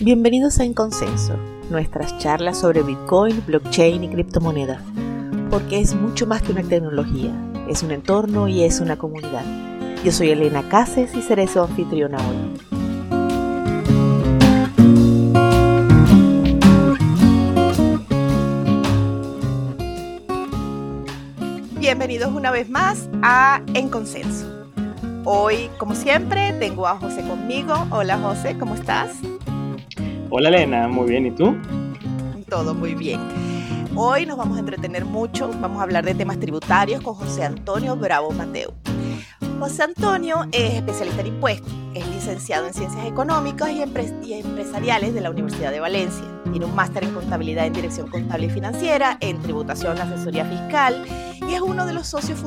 [0.00, 1.34] Bienvenidos a En Consenso,
[1.70, 4.80] nuestras charlas sobre Bitcoin, blockchain y criptomonedas,
[5.50, 7.32] porque es mucho más que una tecnología,
[7.68, 9.42] es un entorno y es una comunidad.
[10.04, 12.36] Yo soy Elena Cases y seré su anfitriona hoy.
[21.80, 24.46] Bienvenidos una vez más a En Consenso.
[25.24, 27.74] Hoy, como siempre, tengo a José conmigo.
[27.90, 29.10] Hola José, ¿cómo estás?
[30.30, 31.56] Hola Elena, muy bien, ¿y tú?
[32.50, 33.18] Todo muy bien.
[33.94, 37.96] Hoy nos vamos a entretener mucho, vamos a hablar de temas tributarios con José Antonio
[37.96, 38.74] Bravo Mateo.
[39.58, 45.30] José Antonio es especialista en impuestos, es licenciado en Ciencias Económicas y, Empresariales de la
[45.30, 46.24] Universidad de Valencia.
[46.50, 51.06] Tiene un máster en Contabilidad en Dirección Contable y Financiera, en Tributación Asesoría Fiscal
[51.48, 52.38] y es uno de los socios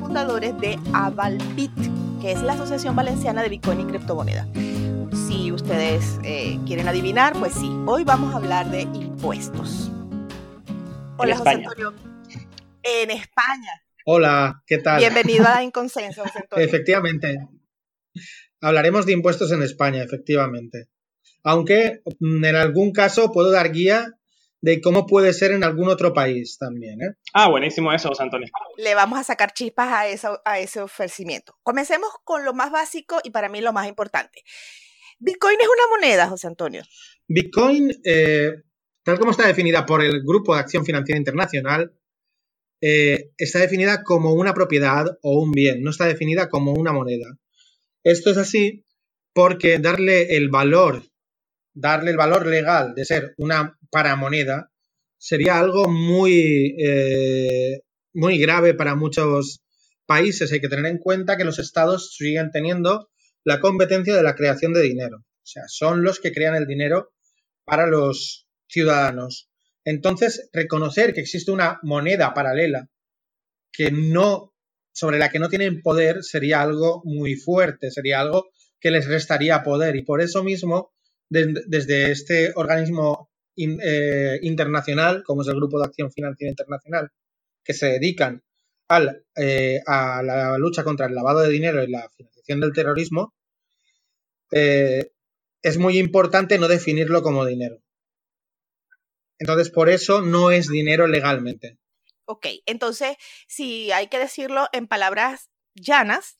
[0.00, 1.76] fundadores de Avalbit,
[2.22, 4.46] que es la Asociación Valenciana de Bitcoin y Criptomonedas
[5.48, 9.90] si ustedes eh, quieren adivinar, pues sí, hoy vamos a hablar de impuestos.
[11.16, 11.94] Hola, José Antonio.
[12.82, 13.82] En España.
[14.04, 14.98] Hola, ¿qué tal?
[14.98, 16.66] Bienvenido a Inconsenso, José Antonio.
[16.66, 17.38] efectivamente.
[18.60, 20.90] Hablaremos de impuestos en España, efectivamente.
[21.42, 24.18] Aunque mm, en algún caso puedo dar guía
[24.60, 27.00] de cómo puede ser en algún otro país también.
[27.00, 27.14] ¿eh?
[27.32, 28.48] Ah, buenísimo eso, José Antonio.
[28.76, 31.56] Le vamos a sacar chispas a, eso, a ese ofrecimiento.
[31.62, 34.44] Comencemos con lo más básico y para mí lo más importante.
[35.18, 36.82] Bitcoin es una moneda, José Antonio.
[37.26, 38.62] Bitcoin, eh,
[39.02, 41.92] tal como está definida por el Grupo de Acción Financiera Internacional,
[42.80, 47.26] eh, está definida como una propiedad o un bien, no está definida como una moneda.
[48.04, 48.84] Esto es así
[49.34, 51.02] porque darle el valor,
[51.74, 54.70] darle el valor legal de ser una paramoneda
[55.18, 57.80] sería algo muy, eh,
[58.14, 59.62] muy grave para muchos
[60.06, 60.52] países.
[60.52, 63.10] Hay que tener en cuenta que los estados siguen teniendo
[63.44, 65.18] la competencia de la creación de dinero.
[65.18, 67.12] O sea, son los que crean el dinero
[67.64, 69.50] para los ciudadanos.
[69.84, 72.88] Entonces, reconocer que existe una moneda paralela
[73.72, 74.54] que no,
[74.92, 78.50] sobre la que no tienen poder sería algo muy fuerte, sería algo
[78.80, 79.96] que les restaría poder.
[79.96, 80.92] Y por eso mismo,
[81.28, 87.10] desde este organismo eh, internacional, como es el Grupo de Acción Financiera Internacional,
[87.64, 88.42] que se dedican
[88.88, 93.34] al, eh, a la lucha contra el lavado de dinero y la financiación del terrorismo,
[94.50, 95.12] eh,
[95.62, 97.78] es muy importante no definirlo como dinero.
[99.38, 101.78] Entonces, por eso no es dinero legalmente.
[102.24, 103.16] Ok, entonces,
[103.46, 106.38] si hay que decirlo en palabras llanas,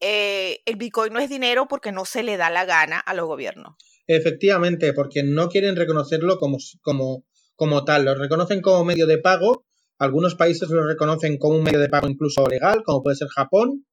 [0.00, 3.26] eh, el Bitcoin no es dinero porque no se le da la gana a los
[3.26, 3.74] gobiernos.
[4.06, 8.04] Efectivamente, porque no quieren reconocerlo como, como, como tal.
[8.04, 9.66] Lo reconocen como medio de pago.
[9.98, 13.84] Algunos países lo reconocen como un medio de pago incluso legal, como puede ser Japón,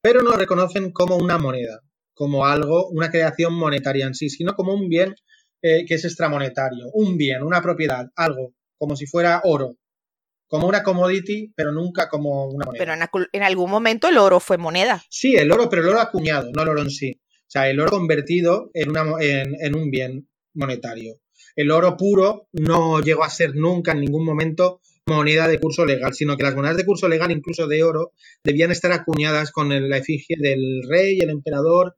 [0.00, 1.80] pero no lo reconocen como una moneda
[2.20, 5.14] como algo, una creación monetaria en sí, sino como un bien
[5.62, 9.78] eh, que es extramonetario, un bien, una propiedad, algo, como si fuera oro,
[10.46, 12.84] como una commodity, pero nunca como una moneda.
[12.84, 15.02] Pero en, algún momento el oro fue moneda.
[15.08, 17.18] Sí, el oro, pero el oro acuñado, no el oro en sí.
[17.22, 21.20] O sea, el oro convertido en, una, en un bien monetario.
[21.56, 26.14] El oro puro no llegó a ser nunca en ningún momento moneda de curso legal,
[26.14, 28.12] sino que las monedas de curso legal, incluso de oro,
[28.44, 31.96] debían estar acuñadas con la efigie del rey, el emperador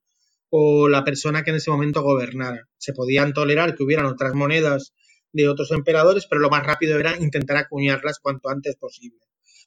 [0.50, 2.68] o la persona que en ese momento gobernara.
[2.76, 4.92] Se podían tolerar que hubieran otras monedas
[5.32, 9.20] de otros emperadores, pero lo más rápido era intentar acuñarlas cuanto antes posible.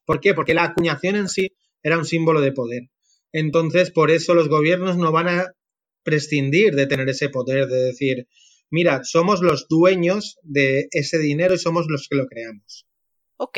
[0.05, 0.33] ¿Por qué?
[0.33, 2.83] Porque la acuñación en sí era un símbolo de poder.
[3.31, 5.51] Entonces, por eso los gobiernos no van a
[6.03, 8.27] prescindir de tener ese poder, de decir,
[8.69, 12.84] mira, somos los dueños de ese dinero y somos los que lo creamos.
[13.37, 13.57] Ok,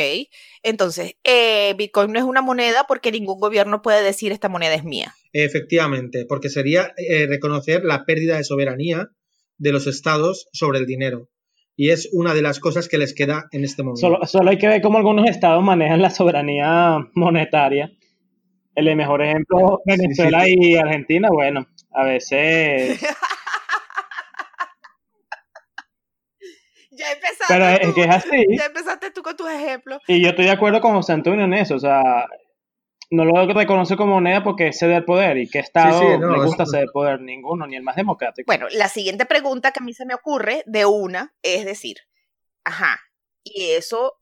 [0.64, 4.84] entonces, eh, Bitcoin no es una moneda porque ningún gobierno puede decir esta moneda es
[4.84, 5.14] mía.
[5.34, 9.10] Efectivamente, porque sería eh, reconocer la pérdida de soberanía
[9.58, 11.30] de los estados sobre el dinero.
[11.76, 14.26] Y es una de las cosas que les queda en este momento.
[14.26, 17.92] Solo, hay que ver cómo algunos estados manejan la soberanía monetaria.
[18.74, 23.00] El mejor ejemplo, Venezuela y Argentina, bueno, a veces
[27.08, 27.46] Ya empezaste.
[27.48, 28.46] Pero es que es así.
[28.58, 30.02] Ya empezaste tú con tus ejemplos.
[30.08, 31.76] Y yo estoy de acuerdo con José Antonio en eso.
[31.76, 32.28] O sea,
[33.10, 35.38] no lo reconoce como moneda porque es ceder poder.
[35.38, 37.22] ¿Y qué Estado le gusta ceder poder?
[37.22, 38.46] Ninguno, ni el más democrático.
[38.48, 41.98] Bueno, la siguiente pregunta que a mí se me ocurre de una es decir,
[42.64, 43.00] ajá,
[43.44, 44.16] ¿y eso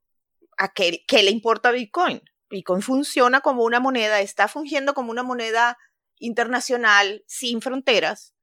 [0.58, 2.22] a qué, qué le importa a Bitcoin?
[2.50, 5.78] Bitcoin funciona como una moneda, está fungiendo como una moneda
[6.20, 8.36] internacional sin fronteras.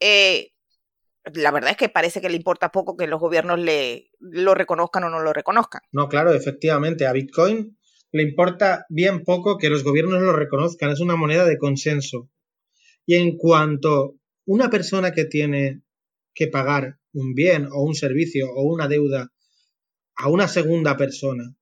[0.00, 0.52] Eh,
[1.34, 5.04] la verdad es que parece que le importa poco que los gobiernos le lo reconozcan
[5.04, 5.82] o no lo reconozcan.
[5.92, 7.78] No, claro, efectivamente, a Bitcoin
[8.12, 12.30] le importa bien poco que los gobiernos lo reconozcan, es una moneda de consenso.
[13.04, 14.16] Y en cuanto
[14.46, 15.82] una persona que tiene
[16.34, 19.30] que pagar un bien o un servicio o una deuda
[20.16, 21.54] a una segunda persona,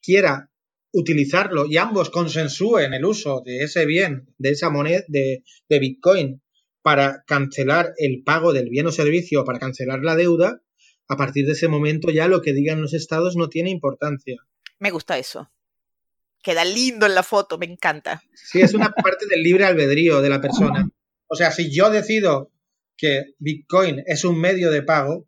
[0.00, 0.50] quiera
[0.92, 6.42] utilizarlo y ambos consensúen el uso de ese bien, de esa moneda, de, de Bitcoin,
[6.84, 10.60] para cancelar el pago del bien o servicio o para cancelar la deuda,
[11.08, 14.36] a partir de ese momento ya lo que digan los estados no tiene importancia.
[14.80, 15.50] Me gusta eso.
[16.42, 18.22] Queda lindo en la foto, me encanta.
[18.34, 20.86] Sí, es una parte del libre albedrío de la persona.
[21.26, 22.52] O sea, si yo decido
[22.98, 25.26] que Bitcoin es un medio de pago,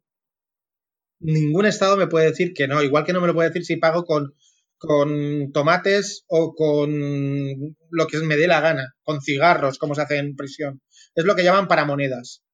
[1.20, 3.76] ningún estado me puede decir que no, igual que no me lo puede decir si
[3.76, 4.35] pago con,
[4.76, 6.93] con tomates o con
[7.88, 10.82] lo que me dé la gana, con cigarros, como se hace en prisión.
[11.16, 12.44] Es lo que llaman paramonedas.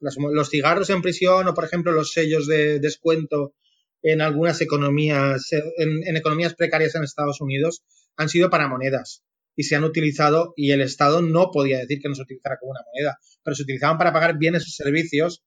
[0.00, 3.54] Los, los cigarros en prisión o, por ejemplo, los sellos de descuento
[4.00, 7.82] en algunas economías, en, en economías precarias en Estados Unidos,
[8.16, 9.24] han sido paramonedas
[9.56, 12.70] y se han utilizado y el Estado no podía decir que no se utilizara como
[12.70, 15.42] una moneda, pero se utilizaban para pagar bienes o servicios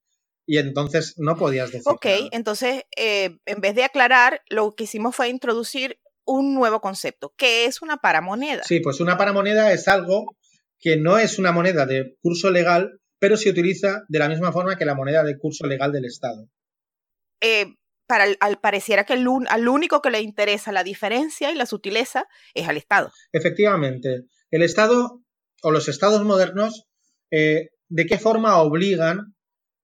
[0.46, 1.84] y entonces no podías decir.
[1.86, 7.34] Ok, entonces eh, en vez de aclarar, lo que hicimos fue introducir un nuevo concepto,
[7.38, 8.64] que es una paramoneda.
[8.64, 10.36] Sí, pues una paramoneda es algo
[10.82, 14.76] que no es una moneda de curso legal, pero se utiliza de la misma forma
[14.78, 16.50] que la moneda de curso legal del Estado.
[17.40, 17.76] Eh,
[18.08, 22.26] para, al pareciera que el, al único que le interesa la diferencia y la sutileza
[22.56, 23.12] es al Estado.
[23.32, 24.26] Efectivamente.
[24.50, 25.22] El Estado
[25.62, 26.88] o los Estados modernos,
[27.30, 29.36] eh, ¿de qué forma obligan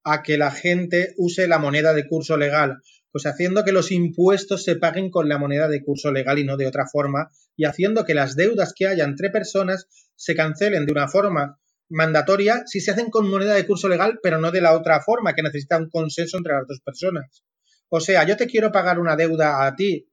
[0.04, 2.82] a que la gente use la moneda de curso legal?
[3.18, 6.56] Pues haciendo que los impuestos se paguen con la moneda de curso legal y no
[6.56, 10.92] de otra forma, y haciendo que las deudas que haya entre personas se cancelen de
[10.92, 11.60] una forma
[11.90, 15.34] mandatoria si se hacen con moneda de curso legal, pero no de la otra forma,
[15.34, 17.44] que necesita un consenso entre las dos personas.
[17.90, 20.12] O sea, yo te quiero pagar una deuda a ti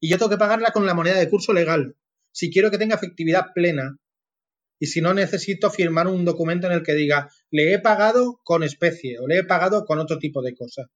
[0.00, 1.96] y yo tengo que pagarla con la moneda de curso legal.
[2.32, 3.98] Si quiero que tenga efectividad plena
[4.78, 8.62] y si no necesito firmar un documento en el que diga le he pagado con
[8.62, 10.88] especie o le he pagado con otro tipo de cosa.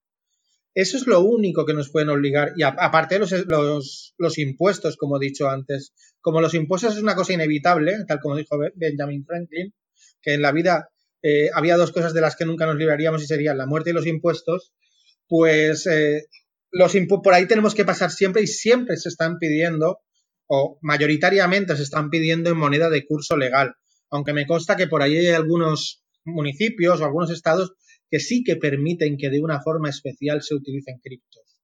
[0.74, 2.52] Eso es lo único que nos pueden obligar.
[2.56, 7.14] Y aparte los, los, los impuestos, como he dicho antes, como los impuestos es una
[7.14, 9.74] cosa inevitable, tal como dijo Benjamin Franklin,
[10.22, 10.88] que en la vida
[11.22, 13.92] eh, había dos cosas de las que nunca nos libraríamos y serían la muerte y
[13.92, 14.72] los impuestos,
[15.28, 16.26] pues eh,
[16.70, 20.00] los por ahí tenemos que pasar siempre y siempre se están pidiendo,
[20.46, 23.74] o mayoritariamente se están pidiendo en moneda de curso legal.
[24.10, 27.74] Aunque me consta que por ahí hay algunos municipios o algunos estados
[28.12, 31.56] que sí que permiten que de una forma especial se utilicen criptos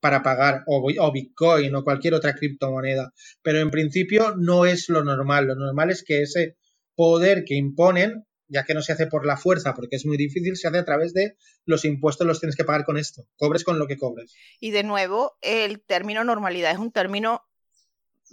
[0.00, 3.12] para pagar o, o, Bitcoin o cualquier otra criptomoneda.
[3.40, 5.46] Pero en principio no es lo normal.
[5.46, 6.56] Lo normal es que ese
[6.96, 10.56] poder que imponen ya que no se hace por la fuerza, porque es muy difícil,
[10.56, 13.78] se hace a través de los impuestos los tienes que pagar con esto, cobres con
[13.78, 14.34] lo que cobres.
[14.60, 17.42] Y de nuevo, el término normalidad es un término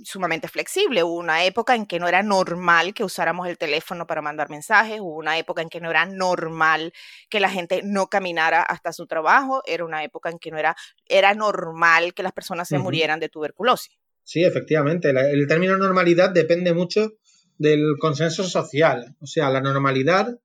[0.04, 1.04] sumamente flexible.
[1.04, 5.00] Hubo una época en que no era normal que usáramos el teléfono para mandar mensajes,
[5.00, 6.94] hubo una época en que no era normal
[7.30, 10.76] que la gente no caminara hasta su trabajo, era una época en que no era,
[11.06, 13.98] era normal que las personas se murieran de tuberculosis.
[14.24, 15.10] Sí, efectivamente.
[15.10, 17.14] el término normalidad depende mucho
[17.58, 19.16] del consenso social.
[19.20, 20.40] O sea, la normalidad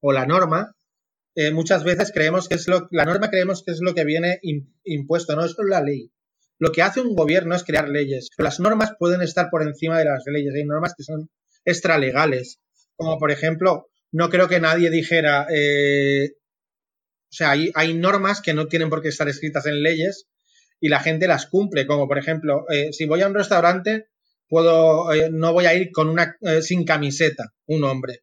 [0.00, 0.76] o la norma,
[1.34, 4.40] eh, muchas veces creemos que es lo, la norma creemos que es lo que viene
[4.84, 6.10] impuesto, no es la ley.
[6.58, 8.30] Lo que hace un gobierno es crear leyes.
[8.38, 10.54] Las normas pueden estar por encima de las leyes.
[10.54, 11.28] Hay normas que son
[11.64, 12.60] extralegales.
[12.96, 18.54] Como por ejemplo, no creo que nadie dijera, eh, o sea, hay, hay, normas que
[18.54, 20.28] no tienen por qué estar escritas en leyes
[20.80, 21.86] y la gente las cumple.
[21.86, 24.06] Como por ejemplo, eh, si voy a un restaurante,
[24.48, 28.20] puedo, eh, no voy a ir con una, eh, sin camiseta, un hombre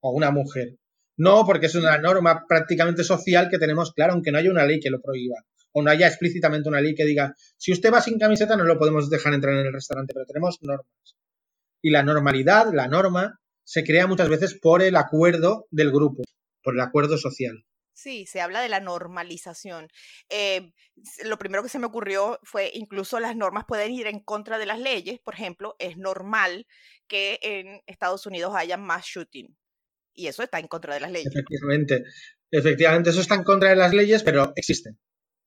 [0.00, 0.76] o una mujer.
[1.16, 4.80] No, porque es una norma prácticamente social que tenemos claro, aunque no haya una ley
[4.80, 5.36] que lo prohíba.
[5.72, 8.78] O no haya explícitamente una ley que diga, si usted va sin camiseta no lo
[8.78, 10.86] podemos dejar entrar en el restaurante, pero tenemos normas.
[11.82, 16.22] Y la normalidad, la norma, se crea muchas veces por el acuerdo del grupo,
[16.62, 17.64] por el acuerdo social.
[17.94, 19.88] Sí, se habla de la normalización.
[20.28, 20.72] Eh,
[21.24, 24.66] lo primero que se me ocurrió fue incluso las normas pueden ir en contra de
[24.66, 25.20] las leyes.
[25.20, 26.66] Por ejemplo, es normal
[27.06, 29.56] que en Estados Unidos haya más shooting.
[30.14, 31.28] Y eso está en contra de las leyes.
[31.34, 32.04] Efectivamente.
[32.50, 34.96] Efectivamente, eso está en contra de las leyes, pero existe.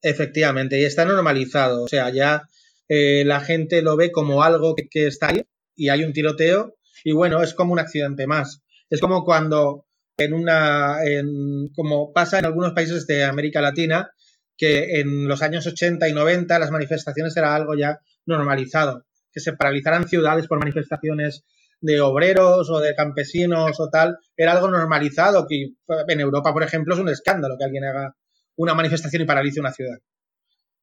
[0.01, 1.83] Efectivamente, y está normalizado.
[1.83, 2.43] O sea, ya
[2.87, 5.43] eh, la gente lo ve como algo que, está ahí
[5.75, 8.61] y hay un tiroteo y bueno, es como un accidente más.
[8.89, 9.85] Es como cuando
[10.17, 14.11] en una, en, como pasa en algunos países de América Latina,
[14.57, 19.53] que en los años 80 y 90 las manifestaciones era algo ya normalizado, que se
[19.53, 21.43] paralizaran ciudades por manifestaciones
[21.81, 25.73] de obreros o de campesinos o tal, era algo normalizado, que
[26.07, 28.15] en Europa, por ejemplo, es un escándalo que alguien haga
[28.55, 29.97] una manifestación y paralice una ciudad.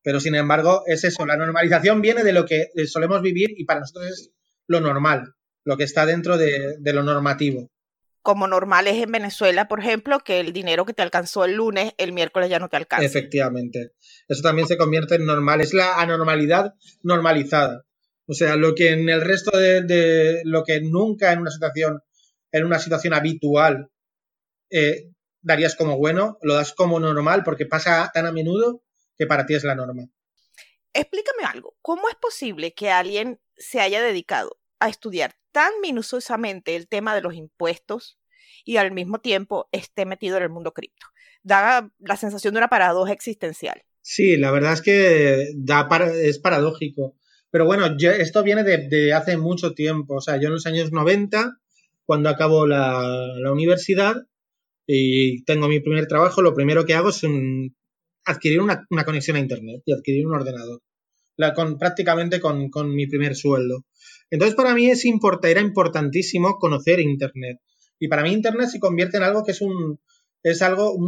[0.02, 3.80] Pero, sin embargo, es eso, la normalización viene de lo que solemos vivir y para
[3.80, 4.30] nosotros es
[4.66, 7.70] lo normal, lo que está dentro de, de lo normativo.
[8.22, 11.92] como normal es en Venezuela, por ejemplo, que el dinero que te alcanzó el lunes,
[11.98, 13.04] el miércoles ya no te alcanza.
[13.04, 13.92] Efectivamente.
[14.28, 15.60] Eso también se convierte en normal.
[15.60, 17.84] Es la anormalidad normalizada.
[18.26, 22.00] O sea, lo que en el resto de, lo que nunca en una situación,
[22.52, 23.88] en una situación habitual
[24.70, 25.11] eh,
[25.42, 28.82] darías como bueno, lo das como normal porque pasa tan a menudo
[29.18, 30.08] que para ti es la norma.
[30.94, 31.76] Explícame algo.
[31.82, 37.20] ¿Cómo es posible que alguien se haya dedicado a estudiar tan minuciosamente el tema de
[37.20, 38.18] los impuestos
[38.64, 41.06] y al mismo tiempo esté metido en el mundo cripto.
[41.42, 43.82] Da la sensación de una paradoja existencial.
[44.00, 45.88] Sí, la verdad es que da
[46.20, 47.16] es paradójico.
[47.50, 50.16] Pero bueno, esto viene de, hace mucho tiempo.
[50.16, 51.58] O sea, yo en los años 90,
[52.04, 54.16] cuando acabo la, universidad
[54.86, 57.22] y tengo mi primer trabajo, lo primero que hago es
[58.24, 60.80] adquirir una, conexión a Internet y adquirir un ordenador.
[61.36, 63.84] La, con, prácticamente con, mi primer sueldo.
[64.30, 65.04] Entonces, para mí es
[65.44, 67.58] era importantísimo conocer Internet.
[67.98, 69.98] Y para mí Internet se convierte en algo que es un
[70.42, 70.98] es algo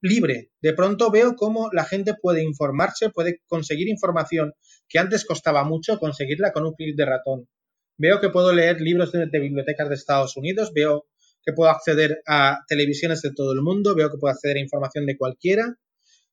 [0.00, 0.50] libre.
[0.60, 4.54] De pronto veo cómo la gente puede informarse, puede conseguir información
[4.88, 7.48] que antes costaba mucho conseguirla con un clic de ratón.
[7.96, 11.06] Veo que puedo leer libros de, de bibliotecas de Estados Unidos, veo
[11.44, 15.06] que puedo acceder a televisiones de todo el mundo, veo que puedo acceder a información
[15.06, 15.76] de cualquiera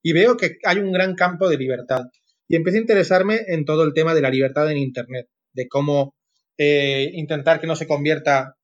[0.02, 2.02] y veo que hay un gran campo de libertad.
[2.48, 6.16] Y empecé a interesarme en todo el tema de la libertad en Internet, de cómo
[6.58, 8.56] eh, intentar que no se convierta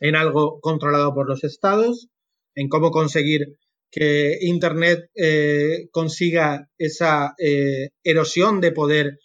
[0.00, 2.08] en algo controlado por los estados,
[2.54, 3.56] en cómo conseguir
[3.90, 9.18] que Internet eh, consiga esa eh, erosión de poder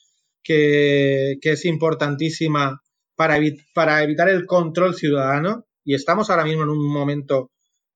[0.43, 2.81] que, es importantísima
[3.15, 3.39] para,
[3.73, 5.65] para, evitar el control ciudadano.
[5.83, 7.51] Y estamos ahora mismo en un momento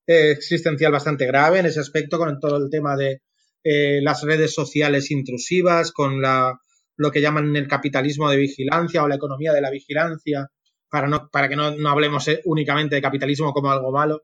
[0.06, 3.22] existencial bastante grave en ese aspecto con todo el tema de
[3.63, 6.58] las redes sociales intrusivas, con la
[6.98, 10.50] lo que llaman el capitalismo de vigilancia o la economía de la vigilancia,
[10.89, 14.24] para, no, para que no, hablemos eh, únicamente de capitalismo como algo malo.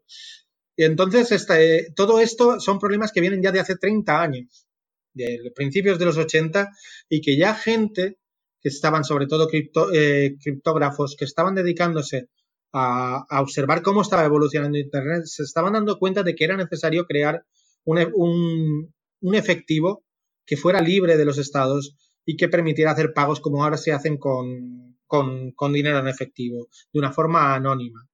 [0.75, 4.67] Y entonces, este, todo esto son problemas que vienen ya de hace 30 años,
[5.13, 6.71] de principios de los 80,
[7.09, 8.17] y que ya gente
[8.59, 9.47] que estaban, sobre todo
[9.93, 12.29] eh, criptógrafos, que estaban dedicándose
[12.73, 17.45] a, observar cómo estaba evolucionando Internet, se estaban dando cuenta de que era necesario crear
[17.85, 20.03] un, un efectivo
[20.45, 24.17] que fuera libre de los estados y que permitiera hacer pagos como ahora se hacen
[24.17, 28.07] con, con, dinero en efectivo, de una forma anónima.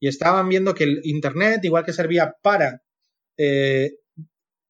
[0.00, 2.82] Y estaban viendo que el Internet, igual que servía para
[3.36, 3.92] eh,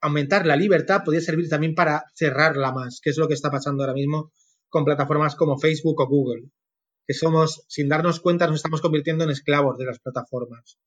[0.01, 3.83] aumentar la libertad, podía servir también para cerrarla más, que es lo que está pasando
[3.83, 4.33] ahora mismo
[4.69, 6.51] con plataformas como Facebook o Google,
[7.07, 10.79] que somos, sin darnos cuenta, nos estamos convirtiendo en esclavos de las plataformas.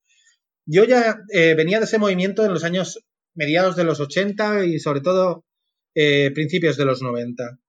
[0.65, 2.99] Yo ya eh, venía de ese movimiento en los años
[3.35, 5.45] mediados de los 80 y sobre todo
[5.93, 7.59] eh, principios de los 90.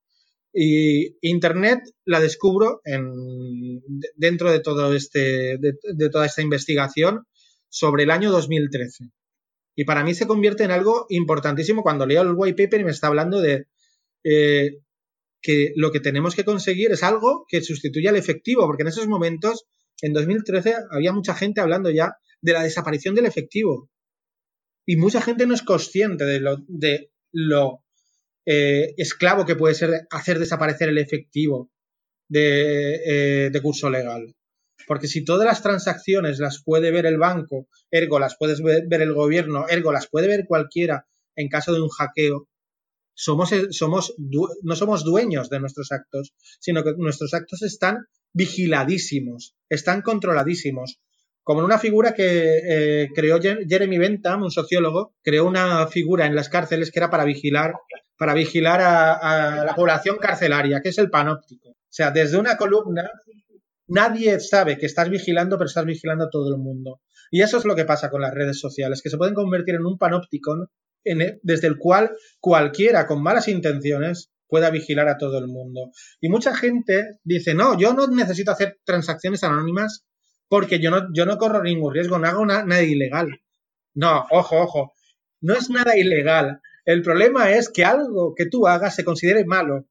[0.53, 3.83] Y Internet la descubro en,
[4.15, 7.26] dentro de, todo este, de, toda esta investigación
[7.69, 9.11] sobre el año 2013.
[9.75, 12.93] Y para mí se convierte en algo importantísimo cuando leo el white paper y me
[12.93, 13.67] está hablando de
[14.25, 14.79] eh,
[15.47, 19.07] que lo que tenemos que conseguir es algo que sustituya al efectivo, porque en esos
[19.07, 19.65] momentos,
[20.03, 23.88] en 2013, había mucha gente hablando ya de la desaparición del efectivo.
[24.85, 27.85] Y mucha gente no es consciente de lo, de lo
[28.45, 31.71] eh, esclavo que puede ser hacer desaparecer el efectivo
[32.29, 34.35] de, eh, curso legal.
[34.88, 38.57] Porque si todas las transacciones las puede ver el banco, ergo las puede
[38.88, 42.49] ver, el gobierno, ergo las puede ver cualquiera en caso de un hackeo,
[43.17, 44.15] somos, somos,
[44.63, 51.01] no somos dueños de nuestros actos, sino que nuestros actos están vigiladísimos, están controladísimos.
[51.43, 56.35] Como en una figura que eh, creó Jeremy Bentham, un sociólogo, creó una figura en
[56.35, 57.75] las cárceles que era para vigilar
[58.19, 61.71] para vigilar a, la población carcelaria, que es el panóptico.
[61.71, 63.11] O sea, desde una columna,
[63.89, 67.01] nadie sabe que estás vigilando, pero estás vigilando a todo el mundo.
[67.31, 69.87] Y eso es lo que pasa con las redes sociales, que se pueden convertir en
[69.87, 69.99] un
[71.07, 75.91] panóptico desde el cual cualquiera con malas intenciones pueda vigilar a todo el mundo.
[76.21, 80.05] Y mucha gente dice, no, yo no necesito hacer transacciones anónimas
[80.49, 83.41] porque yo no, yo no corro ningún riesgo, no hago nada ilegal.
[83.95, 84.93] No, ojo, ojo,
[85.41, 86.61] no es nada ilegal.
[86.85, 89.89] El problema es que algo que tú hagas se considere malo.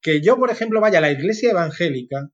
[0.00, 2.30] Que yo, por ejemplo, vaya a la iglesia evangélica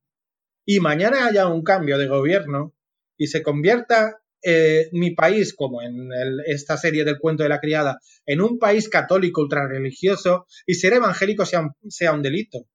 [0.65, 2.73] y mañana haya un cambio de gobierno
[3.17, 6.09] y se convierta eh, mi país, como en
[6.45, 11.45] esta serie del cuento de la criada, en un país católico ultrarreligioso y ser evangélico
[11.45, 12.67] sea sea un delito.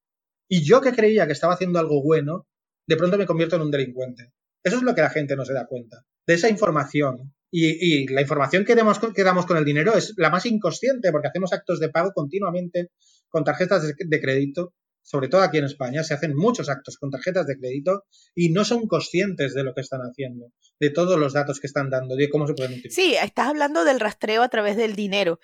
[0.47, 2.47] Y yo que creía que estaba haciendo algo bueno,
[2.87, 4.31] de pronto me convierto en un delincuente.
[4.63, 6.05] Eso es lo que la gente no se da cuenta.
[6.25, 10.29] De esa información y, la información que damos, que damos con el dinero es la
[10.31, 12.89] más inconsciente porque hacemos actos de pago continuamente
[13.29, 17.45] con tarjetas de, crédito sobre todo aquí en España, se hacen muchos actos con tarjetas
[17.45, 20.47] de crédito y no son conscientes de lo que están haciendo,
[20.79, 23.03] de todos los datos que están dando, de cómo se pueden utilizar.
[23.03, 25.39] Sí, estás hablando del rastreo a través del dinero,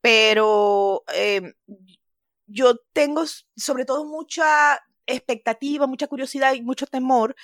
[0.00, 1.54] pero eh,
[2.46, 3.24] yo tengo
[3.56, 7.34] sobre todo mucha expectativa, mucha curiosidad y mucho temor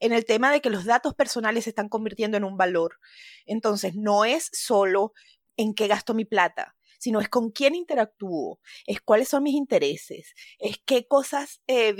[0.00, 2.98] en el tema de que los datos personales se están convirtiendo en un valor.
[3.44, 5.12] Entonces, no es solo
[5.56, 10.34] en qué gasto mi plata, sino es con quién interactúo, es cuáles son mis intereses,
[10.58, 11.94] es qué cosas eh,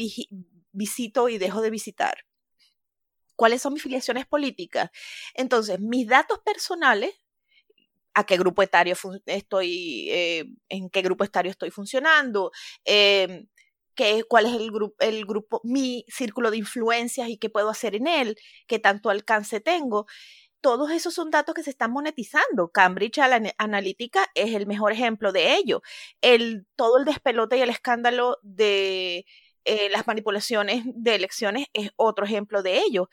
[0.73, 2.27] visito y dejo de visitar,
[3.37, 4.91] cuáles son mis filiaciones políticas.
[5.35, 7.15] Entonces, mis datos personales,
[8.15, 12.51] a qué grupo etario estoy, eh, en qué grupo etario estoy funcionando,
[12.85, 13.47] eh,
[13.95, 17.95] qué, cuál es el, grupo, el grupo, mi círculo de influencias y qué puedo hacer
[17.95, 18.37] en él,
[18.67, 20.07] qué tanto alcance tengo
[20.61, 22.71] todos esos son datos que se están monetizando.
[22.71, 23.19] Cambridge
[23.59, 25.83] Analytica es el mejor ejemplo de ello.
[26.21, 29.25] El, todo el despelote y el escándalo de
[29.65, 33.09] eh, las manipulaciones de elecciones es otro ejemplo de ello.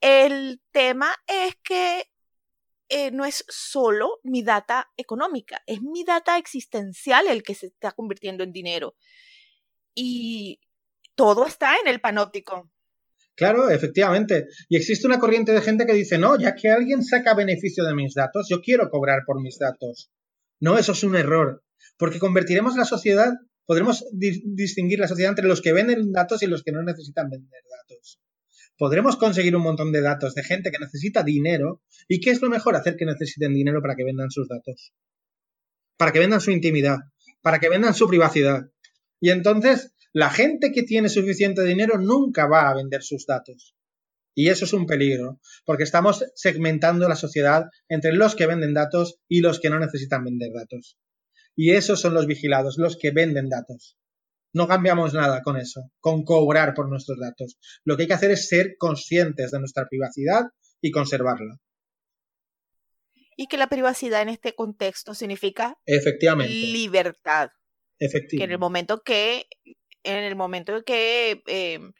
[0.00, 2.04] El tema es que
[2.88, 7.92] eh, no es solo mi data económica, es mi data existencial el que se está
[7.92, 8.94] convirtiendo en dinero.
[9.94, 10.60] Y
[11.16, 12.70] todo está en el panóptico.
[13.36, 14.48] Claro, efectivamente.
[14.68, 17.94] Y existe una corriente de gente que dice, no, ya que alguien saca beneficio de
[17.94, 20.10] mis datos, yo quiero cobrar por mis datos.
[20.58, 21.62] No, eso es un error,
[21.98, 23.34] porque convertiremos la sociedad,
[23.66, 27.62] podremos distinguir la sociedad entre los que venden datos y los que no necesitan vender
[27.70, 28.20] datos.
[28.78, 31.82] Podremos conseguir un montón de datos de gente que necesita dinero.
[32.08, 32.76] ¿Y qué es lo mejor?
[32.76, 34.92] Hacer que necesiten dinero para que vendan sus datos.
[35.96, 36.98] Para que vendan su intimidad.
[37.40, 38.70] Para que vendan su privacidad.
[39.18, 43.76] Y entonces la gente que tiene suficiente dinero nunca va a vender sus datos.
[44.34, 49.18] Y eso es un peligro, porque estamos segmentando la sociedad entre los que venden datos
[49.28, 50.98] y los que no necesitan vender datos.
[51.54, 53.98] Y esos son los vigilados, los que venden datos.
[54.54, 57.58] No cambiamos nada con eso, con cobrar por nuestros datos.
[57.84, 60.44] Lo que hay que hacer es ser conscientes de nuestra privacidad
[60.80, 61.58] y conservarla.
[63.36, 66.54] Y que la privacidad en este contexto significa Efectivamente.
[66.54, 67.50] libertad.
[67.98, 68.38] Efectivamente.
[68.38, 69.46] Que en el momento que
[70.06, 71.92] en el momento en que em,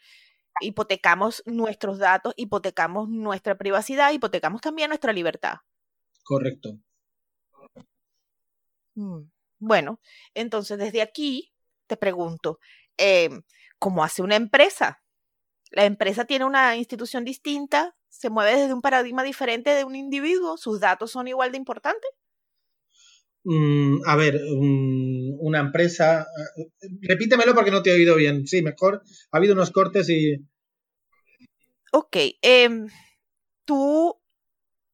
[0.60, 5.56] hipotecamos nuestros datos, hipotecamos nuestra privacidad, hipotecamos también nuestra libertad.
[6.24, 6.78] Correcto.
[8.94, 10.00] Mm, bueno,
[10.34, 11.52] entonces desde aquí
[11.86, 12.58] te pregunto,
[12.96, 13.42] em,
[13.78, 15.02] ¿cómo hace una empresa?
[15.70, 20.56] La empresa tiene una institución distinta, se mueve desde un paradigma diferente de un individuo,
[20.56, 22.10] sus datos son igual de importantes.
[23.48, 26.26] Mm, a ver, una empresa.
[26.58, 28.44] Eh, repítemelo porque no te he oído bien.
[28.44, 29.02] Sí, mejor.
[29.30, 30.34] Ha habido unos cortes y.
[31.92, 32.16] Ok.
[32.42, 32.88] Em,
[33.64, 34.20] tú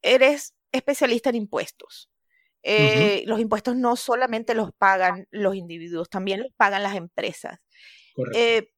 [0.02, 2.10] eres especialista en impuestos.
[2.62, 7.58] Eh, los impuestos no solamente los pagan los individuos, también los pagan las empresas.
[8.14, 8.38] Correcto.
[8.38, 8.70] Eh,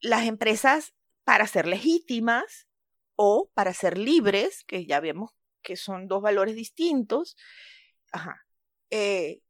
[0.00, 2.66] las empresas, para ser legítimas
[3.16, 5.30] o para ser libres, que ya vemos
[5.62, 7.36] que son dos valores distintos,
[8.10, 8.42] ajá,
[8.92, 9.40] eh,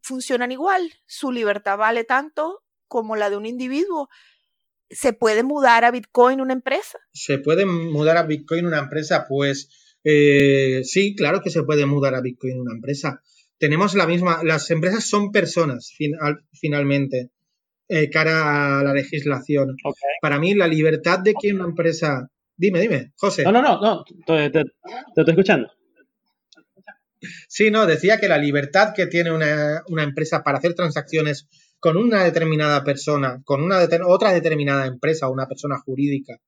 [0.00, 0.92] funcionan igual.
[1.06, 4.08] Su libertad vale tanto como la de un individuo.
[4.88, 6.98] ¿Se puede mudar a Bitcoin una empresa?
[7.12, 9.26] ¿Se puede mudar a Bitcoin una empresa?
[9.28, 13.20] Pues eh, sí, claro que se puede mudar a Bitcoin una empresa.
[13.58, 15.92] Tenemos la misma, las empresas son personas
[16.52, 17.30] finalmente,
[17.88, 19.76] eh, cara a la legislación.
[20.20, 22.30] Para mí la libertad de que una empresa...
[22.56, 23.42] Dime, dime, José.
[23.42, 24.60] No, no, no, no te
[25.16, 25.68] estoy escuchando.
[27.48, 32.24] Sí, no, decía que la libertad que tiene una, empresa para hacer transacciones con una
[32.24, 36.38] determinada persona, con una otra determinada empresa una persona jurídica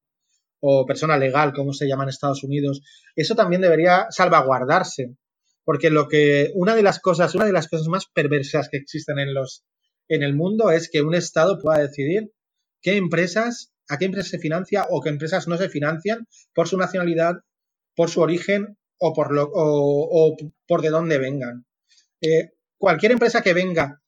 [0.61, 2.83] o persona legal, como se llama en Estados Unidos,
[3.15, 5.17] eso también debería salvaguardarse.
[5.65, 9.19] Porque lo que, una de las cosas, una de las cosas más perversas que existen
[9.19, 9.65] en los,
[10.09, 12.33] en el mundo es que un Estado pueda decidir
[12.81, 16.79] qué empresas, a qué empresas se financia o qué empresas no se financian por su
[16.79, 17.35] nacionalidad,
[17.97, 21.67] por su origen o por, lo, o, por de dónde vengan.
[22.21, 24.03] Eh, cualquier empresa que venga,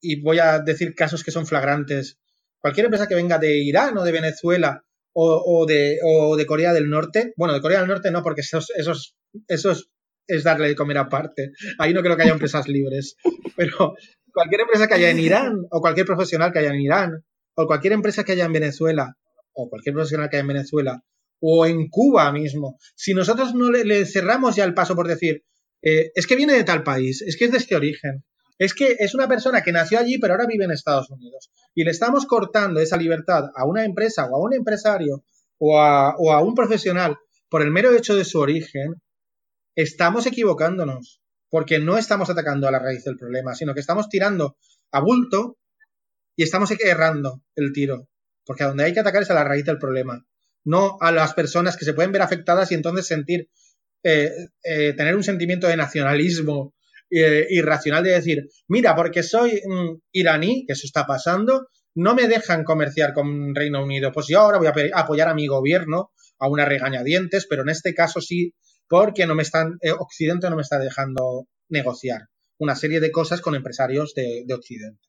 [0.00, 2.18] y voy a decir casos que son flagrantes,
[2.58, 6.88] cualquier empresa que venga de Irán o de Venezuela o, de, o de Corea del
[6.88, 9.16] Norte, bueno, de Corea del Norte no, porque esos, esos,
[9.48, 9.90] esos
[10.26, 11.52] es darle de comer aparte.
[11.78, 13.16] Ahí no creo que haya empresas libres.
[13.56, 13.94] Pero
[14.32, 17.94] cualquier empresa que haya en Irán, o cualquier profesional que haya en Irán, o cualquier
[17.94, 19.16] empresa que haya en Venezuela,
[19.52, 21.02] o cualquier profesional que haya en Venezuela,
[21.40, 22.78] o en Cuba mismo.
[22.94, 25.44] Si nosotros no le, cerramos ya el paso por decir,
[25.82, 28.24] eh, es que viene de tal país, es que es de este origen,
[28.58, 31.84] es que es una persona que nació allí pero ahora vive en Estados Unidos y
[31.84, 35.24] le estamos cortando esa libertad a una empresa o a un empresario
[35.58, 37.16] o a, o a un profesional
[37.48, 39.02] por el mero hecho de su origen,
[39.74, 44.56] estamos equivocándonos porque no estamos atacando a la raíz del problema, sino que estamos tirando
[44.92, 45.58] a bulto
[46.36, 48.08] Y estamos errando el tiro,
[48.46, 50.24] porque a donde hay que atacar es a la raíz del problema,
[50.64, 53.48] no a las personas que se pueden ver afectadas y entonces sentir,
[54.02, 54.30] eh,
[54.62, 56.74] eh, tener un sentimiento de nacionalismo
[57.10, 62.28] eh, irracional de decir, mira, porque soy mm, iraní, que eso está pasando, no me
[62.28, 64.12] dejan comerciar con Reino Unido.
[64.12, 67.94] Pues yo ahora voy a apoyar a mi gobierno, a una regañadientes, pero en este
[67.94, 68.54] caso sí,
[68.88, 72.22] porque no me están, eh, Occidente no me está dejando negociar
[72.58, 75.00] una serie de cosas con empresarios de, Occidente.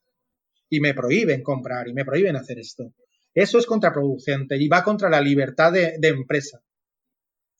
[0.70, 2.94] Y me prohíben comprar y me prohíben hacer esto.
[3.34, 6.62] Eso es contraproducente y va contra la libertad de, empresa.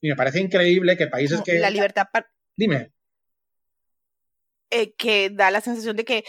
[0.01, 1.59] Y me parece increíble que países que...
[1.59, 2.07] La libertad...
[2.57, 2.93] Dime.
[4.71, 6.25] Eh, que da la sensación de que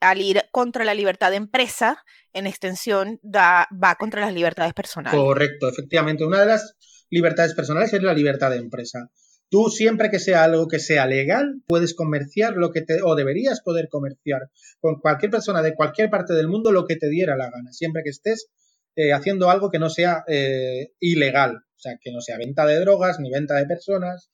[0.00, 5.18] al ir contra la libertad de empresa, en extensión, da, va contra las libertades personales.
[5.18, 6.24] Correcto, efectivamente.
[6.24, 6.76] Una de las
[7.10, 9.10] libertades personales es la libertad de empresa.
[9.52, 13.60] Tú siempre que sea algo que sea legal, puedes comerciar lo que te, o deberías
[13.60, 17.50] poder comerciar con cualquier persona de cualquier parte del mundo lo que te diera la
[17.50, 18.50] gana, siempre que estés
[18.96, 22.78] eh, haciendo algo que no sea eh, ilegal, o sea, que no sea venta de
[22.80, 24.30] drogas, ni venta de personas,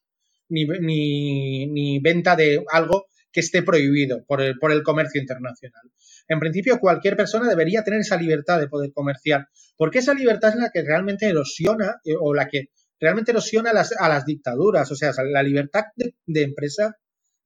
[0.49, 5.83] ni, ni, venta de algo que esté prohibido por el, por el comercio internacional.
[6.29, 10.57] En principio, cualquier persona debería tener esa libertad de poder comerciar, porque esa libertad es
[10.57, 14.91] la que realmente erosiona eh, o la que realmente erosiona a las, a las dictaduras.
[14.91, 16.97] O sea, la libertad de, empresa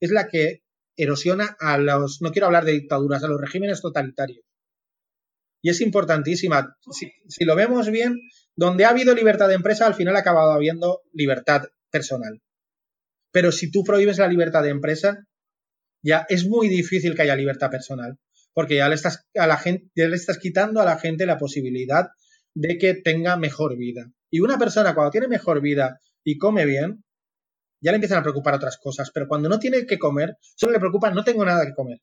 [0.01, 0.63] es la que
[0.97, 4.45] erosiona a los, no quiero hablar de dictaduras, a los regímenes totalitarios.
[5.63, 6.77] Y es importantísima.
[6.91, 8.19] Si, lo vemos bien,
[8.57, 12.43] donde ha habido libertad de empresa, al final ha acabado habiendo libertad personal.
[13.31, 15.25] Pero si tú prohíbes la libertad de empresa,
[16.03, 18.19] ya es muy difícil que haya libertad personal,
[18.53, 21.39] porque ya le estás a la gente, ya le estás quitando a la gente la
[21.39, 22.09] posibilidad
[22.55, 24.11] de que tenga mejor vida.
[24.31, 27.05] Y una persona cuando tiene mejor vida y come bien,
[27.81, 30.81] ya le empiezan a preocupar otras cosas, pero cuando no tiene que comer, solo le
[30.81, 32.01] preocupa no tengo nada que comer.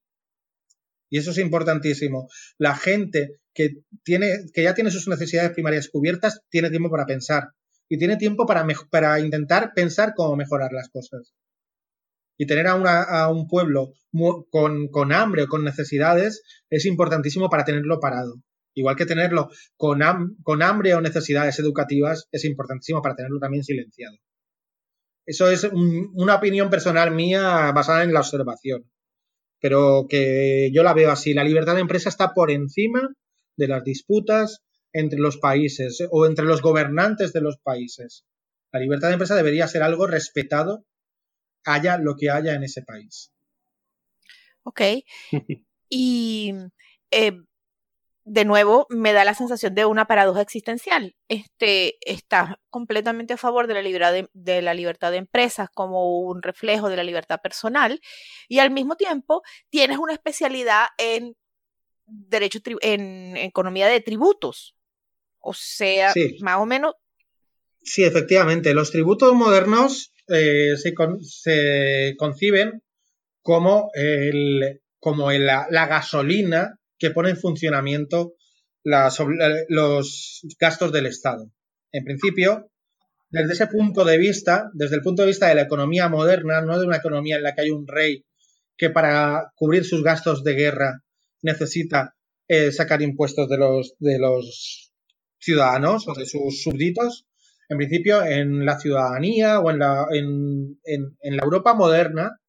[1.09, 2.29] Y eso es importantísimo.
[2.57, 7.49] La gente que tiene que ya tiene sus necesidades primarias cubiertas tiene tiempo para pensar
[7.89, 11.33] y tiene tiempo para, para intentar pensar cómo mejorar las cosas
[12.39, 13.91] y tener a, un pueblo
[14.49, 18.35] con, hambre o con necesidades es importantísimo para tenerlo parado.
[18.73, 19.99] Igual que tenerlo con,
[20.41, 24.15] con hambre o necesidades educativas es importantísimo para tenerlo también silenciado.
[25.25, 28.89] Eso es una opinión personal mía basada en la observación,
[29.59, 31.33] pero que yo la veo así.
[31.33, 33.09] La libertad de empresa está por encima
[33.57, 38.25] de las disputas entre los países o entre los gobernantes de los países.
[38.71, 40.85] La libertad de empresa debería ser algo respetado
[41.65, 43.31] haya lo que haya en ese país.
[44.63, 44.81] Ok.
[45.89, 46.53] y
[47.11, 47.37] eh,
[48.29, 51.15] de nuevo me da la sensación de una paradoja existencial.
[51.29, 56.43] Este, está completamente a favor de la, libertad de, la libertad de empresas como un
[56.43, 57.99] reflejo de la libertad personal
[58.47, 61.35] y al mismo tiempo tienes una especialidad en
[62.05, 64.75] derecho en economía de tributos.
[65.39, 66.93] O sea, más o menos.
[67.81, 68.75] Sí, efectivamente.
[68.75, 72.83] Los tributos modernos eh, se, se, conciben
[73.41, 78.35] como, el, como la, gasolina que pone en funcionamiento
[78.83, 81.51] los gastos del Estado.
[81.91, 82.69] En principio,
[83.29, 86.79] desde ese punto de vista, desde el punto de vista de la economía moderna, no
[86.79, 88.25] de una economía en la que hay un rey
[88.77, 91.03] que para cubrir sus gastos de guerra
[91.41, 92.15] necesita
[92.47, 93.57] eh, sacar impuestos de
[94.17, 94.91] los,
[95.41, 97.27] ciudadanos o de sus súbditos,
[97.69, 102.39] en principio, en la ciudadanía o en la, en, en, la Europa moderna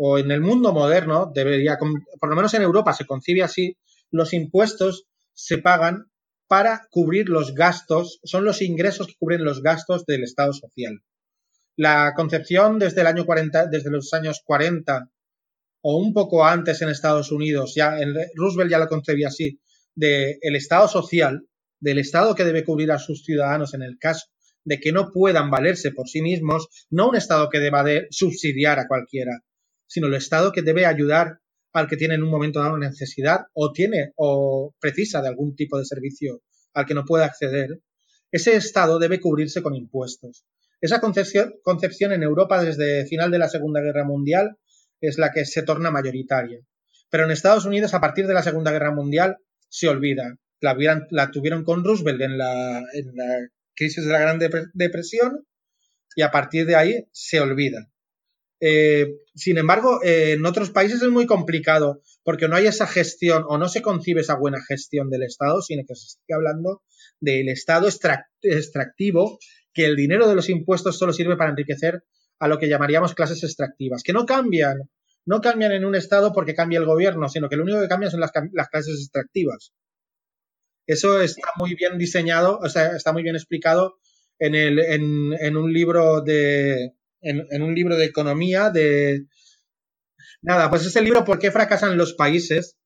[0.00, 3.76] o en el mundo moderno, debería, por lo menos en Europa se concibe así,
[4.10, 6.06] los impuestos se pagan
[6.46, 11.02] para cubrir los gastos, son los ingresos que cubren los gastos del Estado social.
[11.76, 15.10] La concepción desde el año 40, desde los años 40
[15.82, 19.60] o un poco antes en Estados Unidos, ya en Roosevelt ya lo concebía así,
[19.96, 21.48] del el Estado social,
[21.80, 24.26] del Estado que debe cubrir a sus ciudadanos en el caso
[24.64, 28.78] de que no puedan valerse por sí mismos, no un Estado que deba de subsidiar
[28.78, 29.42] a cualquiera,
[29.88, 31.40] sino el Estado que debe ayudar
[31.72, 35.78] al que tiene en un momento dado necesidad o tiene o precisa de algún tipo
[35.78, 36.42] de servicio
[36.74, 37.80] al que no puede acceder,
[38.30, 40.44] ese Estado debe cubrirse con impuestos.
[40.80, 44.56] Esa concepción, en Europa desde el final de la Segunda Guerra Mundial
[45.00, 46.60] es la que se torna mayoritaria.
[47.10, 50.36] Pero en Estados Unidos, a partir de la Segunda Guerra Mundial, se olvida.
[50.60, 50.76] La,
[51.10, 54.38] la tuvieron con Roosevelt en la, en la crisis de la Gran
[54.74, 55.46] Depresión
[56.14, 57.90] y a partir de ahí se olvida.
[58.60, 63.44] Eh, sin embargo, eh, en otros países es muy complicado porque no hay esa gestión
[63.46, 66.82] o no se concibe esa buena gestión del Estado, sino que se sigue hablando
[67.20, 67.88] del Estado
[68.42, 69.38] extractivo,
[69.72, 72.02] que el dinero de los impuestos solo sirve para enriquecer
[72.40, 74.88] a lo que llamaríamos clases extractivas, que no cambian
[75.28, 78.10] no cambian en un Estado porque cambia el gobierno, sino que lo único que cambian
[78.10, 79.74] son las, clases extractivas.
[80.86, 83.98] Eso está muy bien diseñado, o sea, está muy bien explicado
[84.38, 89.26] en, un libro de en, un libro de economía de
[90.42, 92.76] nada, pues es el libro ¿Por qué fracasan los países?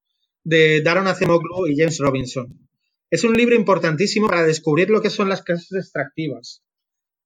[0.45, 2.69] de Daron Acemoglu y James Robinson.
[3.11, 6.65] Es un libro importantísimo para descubrir lo que son las clases extractivas.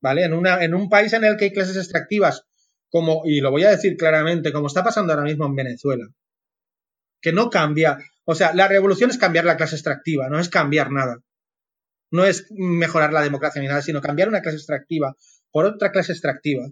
[0.03, 0.25] ¿Vale?
[0.25, 2.45] En, una, en un país en el que hay clases extractivas
[2.91, 6.07] como, y lo voy a decir claramente, como está pasando ahora mismo en Venezuela,
[7.21, 10.93] que no cambia, o sea, la revolución es cambiar la clase extractiva, no es cambiar
[10.93, 11.19] nada.
[12.11, 15.17] No es mejorar la democracia ni nada, sino cambiar una clase extractiva
[15.51, 16.67] por otra clase extractiva.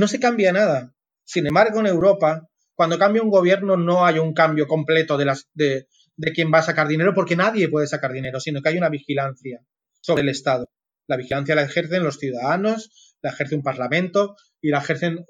[0.00, 0.94] No se cambia nada.
[1.24, 5.50] Sin embargo, en Europa, cuando cambia un gobierno, no hay un cambio completo de, las,
[5.52, 5.88] de,
[6.34, 9.60] quién va a sacar dinero, porque nadie puede sacar dinero, sino que hay una vigilancia
[10.00, 10.70] sobre el Estado.
[11.06, 15.26] La vigilancia la ejercen los ciudadanos, la ejerce un parlamento y la ejercen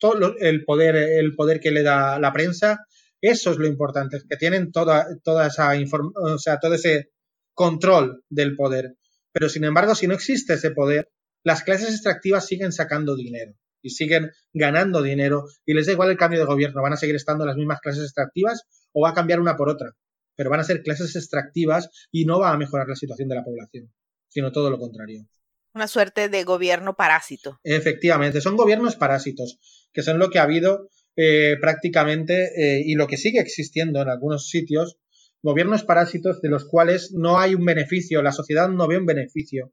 [0.00, 2.80] todo el poder, el poder que le da la prensa.
[3.20, 7.12] Eso es lo importante, que tienen toda, toda esa o sea, todo ese
[7.54, 8.96] control del poder.
[9.30, 11.12] Pero sin embargo, si no existe ese poder,
[11.44, 16.16] las clases extractivas siguen sacando dinero y siguen ganando dinero y les da igual el
[16.16, 18.62] cambio de gobierno, van a seguir estando las mismas clases extractivas
[18.92, 19.92] o va a cambiar una por otra,
[20.36, 23.44] pero van a ser clases extractivas y no va a mejorar la situación de la
[23.44, 23.92] población,
[24.28, 25.26] sino todo lo contrario.
[25.72, 27.60] Una suerte de gobierno parásito.
[27.62, 29.58] Efectivamente, son gobiernos parásitos,
[29.92, 34.08] que son lo que ha habido eh, prácticamente eh, y lo que sigue existiendo en
[34.08, 34.98] algunos sitios,
[35.42, 39.72] gobiernos parásitos de los cuales no hay un beneficio, la sociedad no ve un beneficio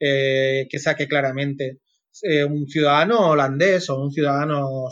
[0.00, 1.78] eh, que saque claramente.
[2.48, 4.88] Un ciudadano holandés o un ciudadano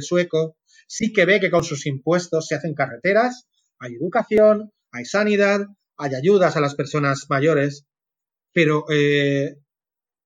[0.00, 5.66] sueco sí que ve que con sus impuestos se hacen carreteras, hay educación, hay sanidad,
[5.96, 7.86] hay ayudas a las personas mayores,
[8.52, 8.84] pero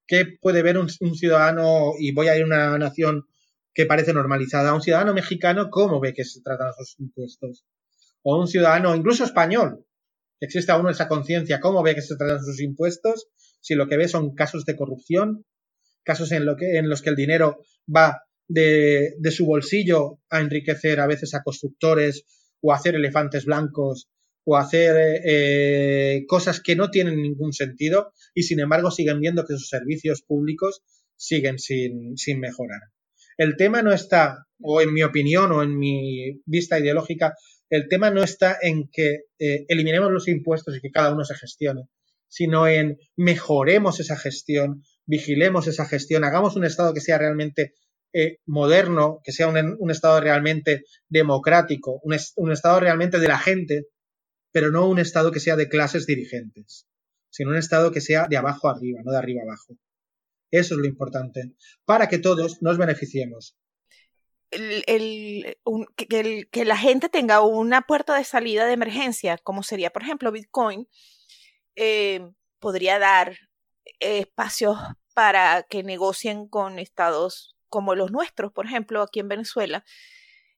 [0.06, 3.26] ¿Qué puede ver un, ciudadano, y voy a ir a una nación
[3.74, 7.64] que parece normalizada, un ciudadano mexicano, cómo ve que se tratan sus impuestos?
[8.22, 9.84] O un ciudadano, incluso español,
[10.40, 13.28] existe aún esa conciencia, cómo ve que se tratan sus impuestos,
[13.60, 15.44] si lo que ve son casos de corrupción,
[16.06, 17.58] casos en, lo que, en los que el dinero
[17.94, 22.24] va de, de su bolsillo a enriquecer a veces a constructores
[22.62, 24.08] o a hacer elefantes blancos
[24.44, 29.54] o hacer eh, cosas que no tienen ningún sentido y sin embargo siguen viendo que
[29.54, 30.82] sus servicios públicos
[31.16, 32.80] siguen sin, sin mejorar.
[33.36, 37.34] El tema no está, o en mi opinión o en mi vista ideológica,
[37.68, 41.34] el tema no está en que eh, eliminemos los impuestos y que cada uno se
[41.34, 41.88] gestione,
[42.28, 47.74] sino en mejoremos esa gestión, vigilemos esa gestión, hagamos un Estado que sea realmente
[48.12, 53.86] eh, moderno, que sea un, Estado realmente democrático, un, Estado realmente de la gente,
[54.52, 56.86] pero no un Estado que sea de clases dirigentes,
[57.30, 59.76] sino un Estado que sea de abajo arriba, no de arriba abajo.
[60.50, 61.52] Eso es lo importante,
[61.84, 63.56] para que todos nos beneficiemos.
[64.50, 70.88] Que, la gente tenga una puerta de salida de emergencia, como sería, por ejemplo, Bitcoin,
[71.74, 72.20] eh,
[72.60, 73.36] podría dar
[74.00, 74.78] espacios
[75.14, 79.84] para que negocien con estados como los nuestros, por ejemplo, aquí en Venezuela,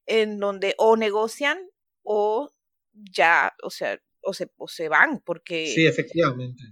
[0.06, 1.58] en donde o negocian
[2.02, 2.52] o
[2.92, 5.66] ya, o sea, o se, o se van, porque...
[5.68, 6.62] Sí, efectivamente.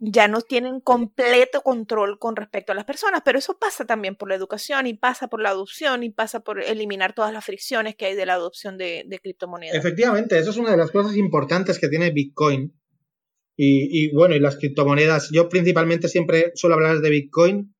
[0.00, 4.28] Ya no tienen completo control con respecto a las personas, pero eso pasa también por
[4.28, 8.06] la educación y pasa por la adopción y pasa por eliminar todas las fricciones que
[8.06, 9.76] hay de la adopción de, de criptomonedas.
[9.76, 12.74] Efectivamente, eso es una de las cosas importantes que tiene Bitcoin.
[13.56, 17.74] Y, y bueno, y las criptomonedas, yo principalmente siempre suelo hablar de Bitcoin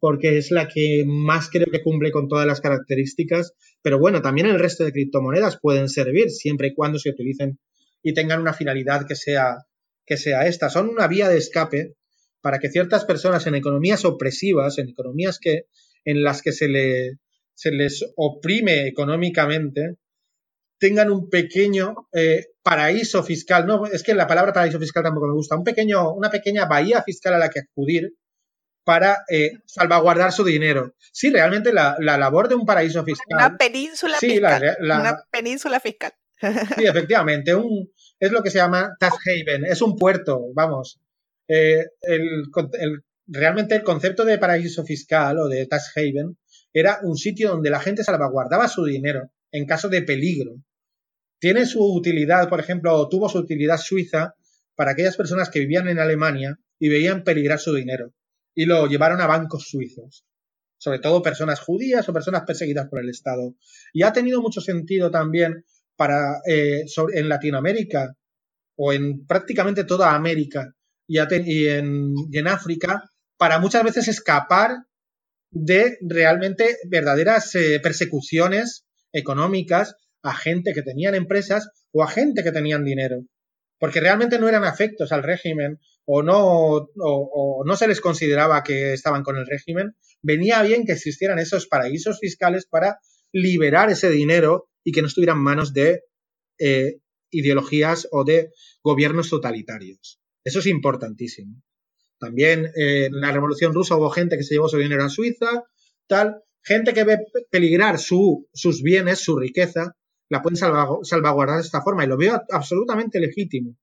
[0.00, 3.54] porque es la que más creo que cumple con todas las características.
[3.82, 7.58] Pero bueno, también el resto de criptomonedas pueden servir siempre y cuando se utilicen
[8.02, 9.58] y tengan una finalidad que sea,
[10.04, 10.68] que sea esta.
[10.68, 11.94] Son una vía de escape
[12.40, 15.66] para que ciertas personas en economías opresivas, en economías que,
[16.04, 17.18] en las que se, le,
[17.54, 19.96] se les oprime económicamente,
[20.82, 23.68] tengan un pequeño eh, paraíso fiscal.
[23.68, 25.54] No, es que la palabra paraíso fiscal tampoco me gusta.
[25.54, 28.16] Un pequeño, una pequeña bahía fiscal a la que acudir
[28.82, 30.96] para eh, salvaguardar su dinero.
[31.12, 33.28] Sí, realmente la, labor de un paraíso fiscal.
[33.30, 34.76] Una península fiscal.
[34.80, 36.14] una península fiscal.
[36.76, 37.54] Sí, efectivamente.
[37.54, 39.64] Un, es lo que se llama tax haven.
[39.64, 41.00] Es un puerto, vamos.
[41.46, 41.86] Eh,
[43.28, 46.36] realmente el concepto de paraíso fiscal o de tax haven
[46.72, 50.56] era un sitio donde la gente salvaguardaba su dinero en caso de peligro.
[51.42, 54.36] Tiene su utilidad, por ejemplo, tuvo su utilidad suiza
[54.76, 58.14] para aquellas personas que vivían en Alemania y veían peligrar su dinero
[58.54, 60.24] y lo llevaron a bancos suizos,
[60.78, 63.56] sobre todo personas judías o personas perseguidas por el Estado.
[63.92, 65.64] Y ha tenido mucho sentido también
[65.96, 68.14] para eh, en Latinoamérica
[68.76, 70.76] o en prácticamente toda América
[71.08, 73.02] y, en, en África
[73.36, 74.84] para muchas veces escapar
[75.50, 82.52] de realmente verdaderas eh, persecuciones económicas a gente que tenían empresas o a gente que
[82.52, 83.24] tenían dinero.
[83.78, 88.92] Porque realmente no eran afectos al régimen o no, o, no se les consideraba que
[88.92, 89.96] estaban con el régimen.
[90.22, 92.98] Venía bien que existieran esos paraísos fiscales para
[93.32, 96.02] liberar ese dinero y que no estuviera en manos de
[96.58, 96.98] eh,
[97.30, 98.50] ideologías o de
[98.82, 100.20] gobiernos totalitarios.
[100.44, 101.62] Eso es importantísimo.
[102.18, 105.64] También eh, en la Revolución Rusa hubo gente que se llevó su dinero a Suiza,
[106.06, 106.42] tal.
[106.64, 107.18] Gente que ve
[107.50, 109.96] peligrar su, sus bienes, su riqueza,
[110.32, 113.76] la pueden salvaguardar de esta forma y lo veo absolutamente legítimo.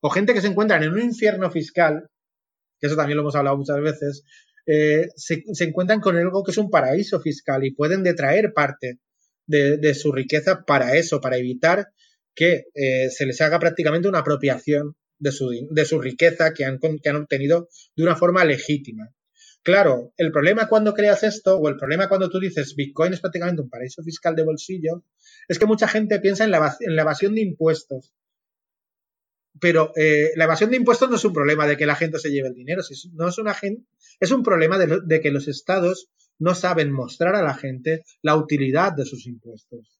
[0.00, 2.10] O gente que se encuentra en un infierno fiscal,
[2.80, 4.24] que eso también lo hemos hablado muchas veces,
[4.66, 8.98] eh, se, encuentran con algo que es un paraíso fiscal y pueden detraer parte
[9.46, 11.86] de, su riqueza para eso, para evitar
[12.34, 16.80] que eh, se les haga prácticamente una apropiación de su, de su riqueza que han,
[16.80, 19.14] que han obtenido de una forma legítima.
[19.64, 23.62] Claro, el problema cuando creas esto, o el problema cuando tú dices Bitcoin es prácticamente
[23.62, 25.04] un paraíso fiscal de bolsillo,
[25.48, 28.12] es que mucha gente piensa en la, evasión de impuestos.
[29.58, 32.30] Pero eh, la evasión de impuestos no es un problema de que la gente se
[32.30, 32.82] lleve el dinero,
[33.14, 33.56] no es, una,
[34.20, 38.36] es un problema de, de que los estados no saben mostrar a la gente la
[38.36, 39.98] utilidad de sus impuestos.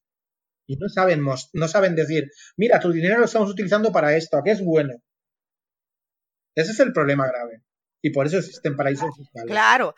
[0.67, 1.25] Y no saben,
[1.55, 5.03] no saben decir, mira, tu dinero lo estamos utilizando para esto, ¿a qué es bueno?
[6.55, 7.63] Ese es el problema grave.
[8.05, 9.51] Y por eso existen paraísos fiscales.
[9.51, 9.95] Claro.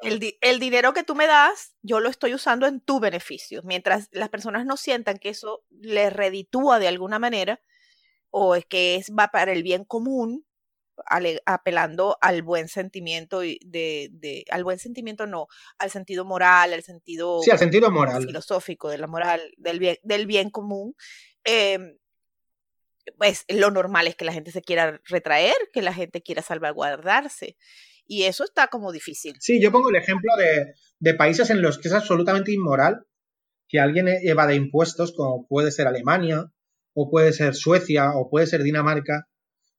[0.00, 3.62] El, el, dinero que tú me das, yo lo estoy usando en tu beneficio.
[3.64, 7.60] Mientras las personas no sientan que eso les reditúa de alguna manera,
[8.30, 10.46] o es que es, va para el bien común,
[11.46, 13.58] apelando al buen sentimiento de,
[14.12, 18.24] de, al buen sentimiento no, al sentido moral, al sentido, sí, al sentido moral.
[18.24, 20.94] filosófico de la moral, del bien, del bien común,
[21.44, 21.98] eh,
[23.18, 27.56] pues lo normal es que la gente se quiera retraer, que la gente quiera salvaguardarse.
[28.06, 29.36] Y eso está como difícil.
[29.40, 33.06] Sí, yo pongo el ejemplo de, de países en los que es absolutamente inmoral
[33.68, 36.52] que alguien e, evade impuestos, como puede ser Alemania,
[36.94, 39.28] o puede ser Suecia, o puede ser Dinamarca,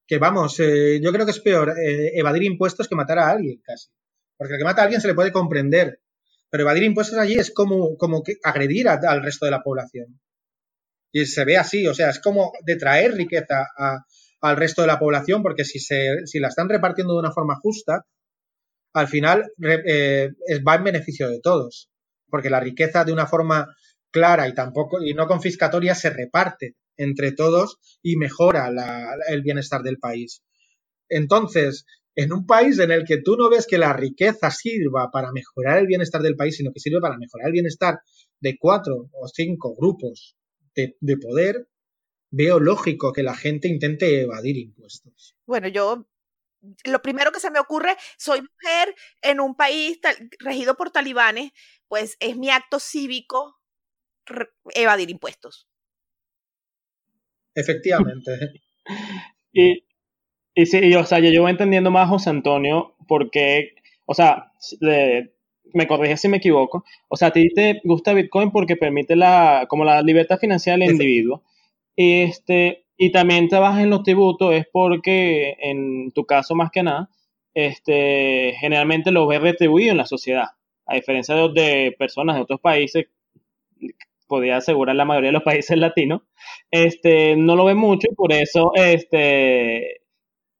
[0.06, 3.60] que vamos, eh, yo creo que es peor eh, evadir impuestos que matar a alguien
[3.62, 3.88] casi.
[4.36, 6.00] Porque el que mata a alguien se le puede comprender,
[6.50, 10.20] pero evadir impuestos allí es como, como que agredir al resto de la población.
[11.16, 13.68] Y se ve así, o sea, es como de traer riqueza
[14.40, 17.54] al resto de la población, porque si, se, si la están repartiendo de una forma
[17.62, 18.04] justa,
[18.92, 20.30] al final eh,
[20.66, 21.88] va en beneficio de todos,
[22.28, 23.68] porque la riqueza de una forma
[24.10, 28.68] clara y tampoco y no confiscatoria se reparte entre todos y mejora
[29.28, 30.42] el bienestar del país.
[31.08, 35.30] Entonces, en un país en el que tú no ves que la riqueza sirva para
[35.30, 38.00] mejorar el bienestar del país, sino que sirve para mejorar el bienestar
[38.40, 40.34] de cuatro o cinco grupos
[40.74, 41.68] de, poder,
[42.30, 45.36] veo lógico que la gente intente evadir impuestos.
[45.46, 46.08] Bueno, yo
[46.84, 50.00] lo primero que se me ocurre, soy mujer en un país
[50.38, 51.52] regido por talibanes,
[51.88, 53.60] pues es mi acto cívico
[54.74, 55.68] evadir impuestos.
[57.54, 58.32] Efectivamente.
[59.52, 59.84] y,
[60.54, 63.74] y sí, o sea, yo, voy entendiendo más José Antonio porque,
[64.06, 64.52] o sea,
[65.74, 69.66] me corrige si me equivoco, o sea, a ti te gusta Bitcoin porque permite la,
[69.68, 71.42] como la libertad financiera del individuo.
[71.96, 76.82] Y, este, y también trabajas en los tributos es porque, en tu caso más que
[76.82, 77.10] nada,
[77.54, 80.48] este, generalmente lo ves retribuido en la sociedad.
[80.86, 83.06] A diferencia de, de personas de otros países
[84.26, 86.22] podría asegurar la mayoría de los países latinos,
[86.70, 90.00] este, no lo ven mucho y por eso este,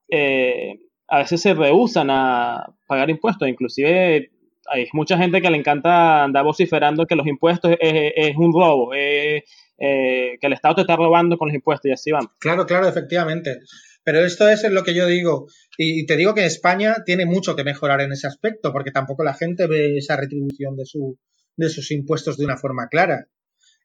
[0.09, 3.49] eh, a veces se rehusan a pagar impuestos.
[3.49, 4.31] Inclusive
[4.71, 9.45] hay mucha gente que le encanta andar vociferando que los impuestos es, un robo, eh,
[9.77, 12.27] que el Estado te está robando con los impuestos y así van.
[12.39, 13.59] Claro, claro, efectivamente.
[14.05, 15.47] Pero esto es lo que yo digo.
[15.79, 19.35] Y te digo que España tiene mucho que mejorar en ese aspecto, porque tampoco la
[19.35, 21.19] gente ve esa retribución de, su,
[21.57, 23.29] de sus impuestos de una forma clara.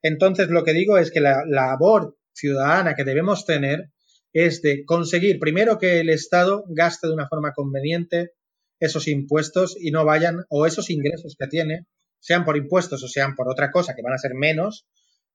[0.01, 3.91] Entonces, lo que digo es que la, labor ciudadana que debemos tener
[4.33, 8.33] es de conseguir primero que el Estado gaste de una forma conveniente
[8.79, 11.85] esos impuestos y no vayan, o esos ingresos que tiene,
[12.19, 14.85] sean por impuestos o sean por otra cosa, que van a ser menos,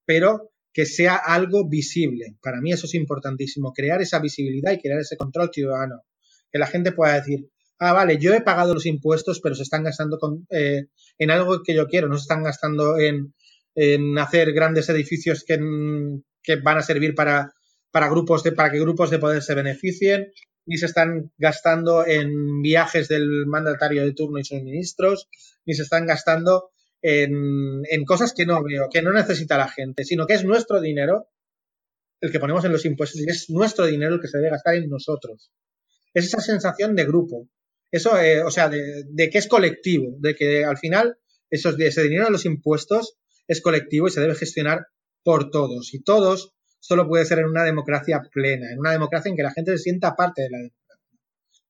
[0.04, 2.36] pero que sea algo visible.
[2.42, 6.02] Para mí eso es importantísimo, crear esa visibilidad y crear ese control ciudadano.
[6.50, 7.48] Que la gente pueda decir,
[7.78, 10.86] ah, vale, yo he pagado los impuestos, pero se están gastando con, eh,
[11.18, 13.34] en algo que yo quiero, no se están gastando en,
[13.74, 15.58] en hacer grandes edificios que,
[16.42, 17.52] que van a servir para,
[17.90, 20.32] para, grupos de, para que grupos de poder se beneficien,
[20.66, 25.28] ni se están gastando en viajes del mandatario de turno y sus ministros,
[25.64, 26.70] ni se están gastando
[27.02, 30.80] en, en cosas que no veo, que no necesita la gente, sino que es nuestro
[30.80, 31.28] dinero
[32.20, 34.76] el que ponemos en los impuestos y es nuestro dinero el que se debe gastar
[34.76, 35.52] en nosotros.
[36.14, 37.48] Es esa sensación de grupo.
[37.90, 41.18] Eso, eh, o sea, de, de, que es colectivo, de que al final
[41.50, 44.86] esos, ese dinero de los impuestos es colectivo y se debe gestionar
[45.22, 45.92] por todos.
[45.92, 46.54] Y todos
[46.84, 49.84] solo puede ser en una democracia plena, en una democracia en que la gente se
[49.84, 51.08] sienta parte de la democracia.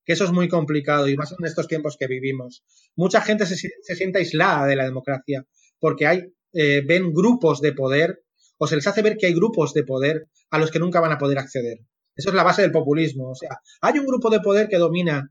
[0.04, 2.64] Que eso es muy complicado y más en estos tiempos que vivimos.
[2.96, 3.56] Mucha gente se,
[3.94, 5.46] siente aislada de la democracia
[5.78, 8.24] porque hay, eh, ven grupos de poder
[8.58, 11.12] o se les hace ver que hay grupos de poder a los que nunca van
[11.12, 11.78] a poder acceder.
[12.16, 13.30] Eso es la base del populismo.
[13.30, 15.30] O sea, hay un grupo de poder que domina,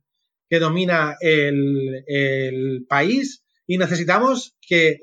[0.49, 4.99] que domina el, el país y necesitamos que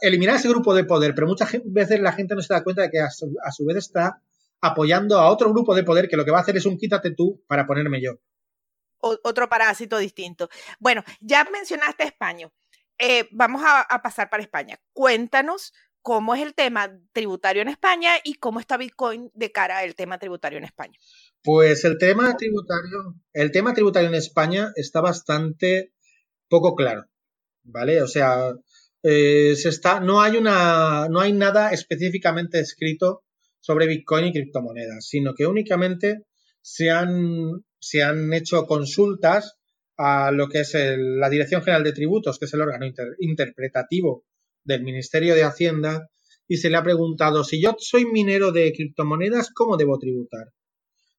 [0.00, 2.90] eliminar ese grupo de poder, pero muchas veces la gente no se da cuenta de
[2.90, 4.22] que a su, vez está
[4.60, 7.14] apoyando a otro grupo de poder que lo que va a hacer es un quítate
[7.14, 8.12] tú para ponerme yo.
[9.00, 10.48] otro parásito distinto.
[10.78, 12.48] Bueno, ya mencionaste España.
[12.98, 14.78] Eh, vamos a, a, pasar para España.
[14.92, 15.72] Cuéntanos
[16.02, 20.18] cómo es el tema tributario en España y cómo está Bitcoin de cara al tema
[20.18, 20.98] tributario en España.
[21.42, 25.92] Pues el tema tributario, el tema tributario en España está bastante
[26.48, 27.06] poco claro,
[27.62, 28.02] ¿vale?
[28.02, 28.52] O sea,
[29.02, 33.24] eh, se está, no hay una, no hay nada específicamente escrito
[33.60, 36.22] sobre Bitcoin y criptomonedas, sino que únicamente
[36.60, 39.58] se han, se han hecho consultas
[39.96, 42.86] a lo que es la Dirección General de Tributos, que es el órgano
[43.20, 44.24] interpretativo
[44.64, 46.08] del Ministerio de Hacienda,
[46.48, 50.52] y se le ha preguntado, si yo soy minero de criptomonedas, ¿cómo debo tributar?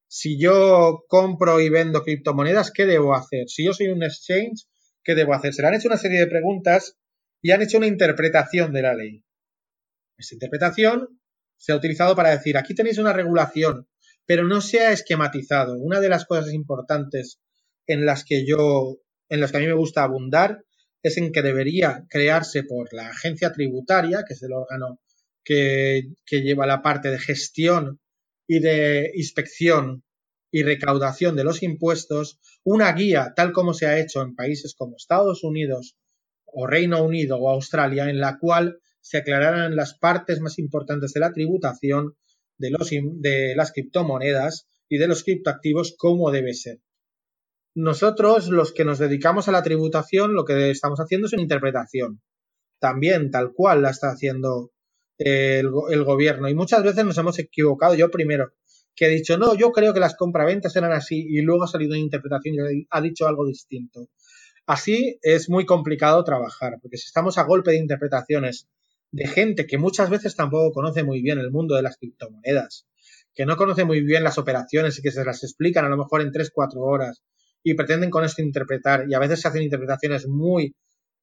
[0.07, 3.47] Si yo compro y vendo criptomonedas, ¿qué debo hacer?
[3.47, 4.67] Si yo soy un exchange,
[5.03, 5.53] ¿qué debo hacer?
[5.53, 6.97] Se le han hecho una serie de preguntas
[7.43, 9.23] y han hecho una interpretación de la ley.
[10.17, 11.19] Esa interpretación
[11.57, 13.87] se ha utilizado para decir, aquí tenéis una regulación,
[14.25, 15.77] pero no se ha esquematizado.
[15.77, 17.41] Una de las cosas importantes
[17.85, 20.63] en las que yo, en las que a mí me gusta abundar,
[21.03, 25.01] es en que debería crearse por la agencia tributaria, que es el órgano
[25.43, 27.99] que, que lleva la parte de gestión
[28.47, 30.05] y de inspección
[30.49, 34.95] y recaudación de los impuestos, una guía tal como se ha hecho en países como
[34.95, 35.97] Estados Unidos
[36.53, 41.19] o Reino Unido o Australia, en la cual se aclararan las partes más importantes de
[41.19, 42.15] la tributación
[42.57, 46.79] de, los, de las criptomonedas y de los criptoactivos como debe ser.
[47.75, 52.21] Nosotros, los que nos dedicamos a la tributación, lo que estamos haciendo es una interpretación.
[52.79, 54.71] También, tal cual la está haciendo
[55.17, 56.47] el, el gobierno.
[56.49, 57.95] Y muchas veces nos hemos equivocado.
[57.95, 58.53] Yo primero,
[58.95, 61.91] que he dicho, no, yo creo que las compraventas eran así y luego ha salido
[61.91, 64.09] una interpretación y ha dicho algo distinto.
[64.65, 68.67] Así es muy complicado trabajar, porque si estamos a golpe de interpretaciones
[69.11, 72.87] de gente que muchas veces tampoco conoce muy bien el mundo de las criptomonedas,
[73.35, 76.21] que no conoce muy bien las operaciones y que se las explican a lo mejor
[76.21, 77.23] en 3-4 horas
[77.61, 80.75] y pretenden con esto interpretar, y a veces se hacen interpretaciones muy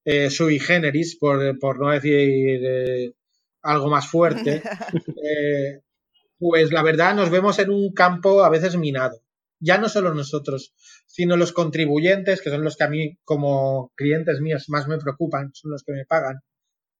[0.05, 3.13] eh, sui generis, por, por no decir eh,
[3.63, 4.61] algo más fuerte,
[5.23, 5.81] eh,
[6.37, 9.21] pues la verdad nos vemos en un campo a veces minado
[9.61, 10.73] ya no solo nosotros,
[11.05, 15.51] sino los contribuyentes, que son los que a mí como clientes míos más me preocupan,
[15.53, 16.41] son los que me pagan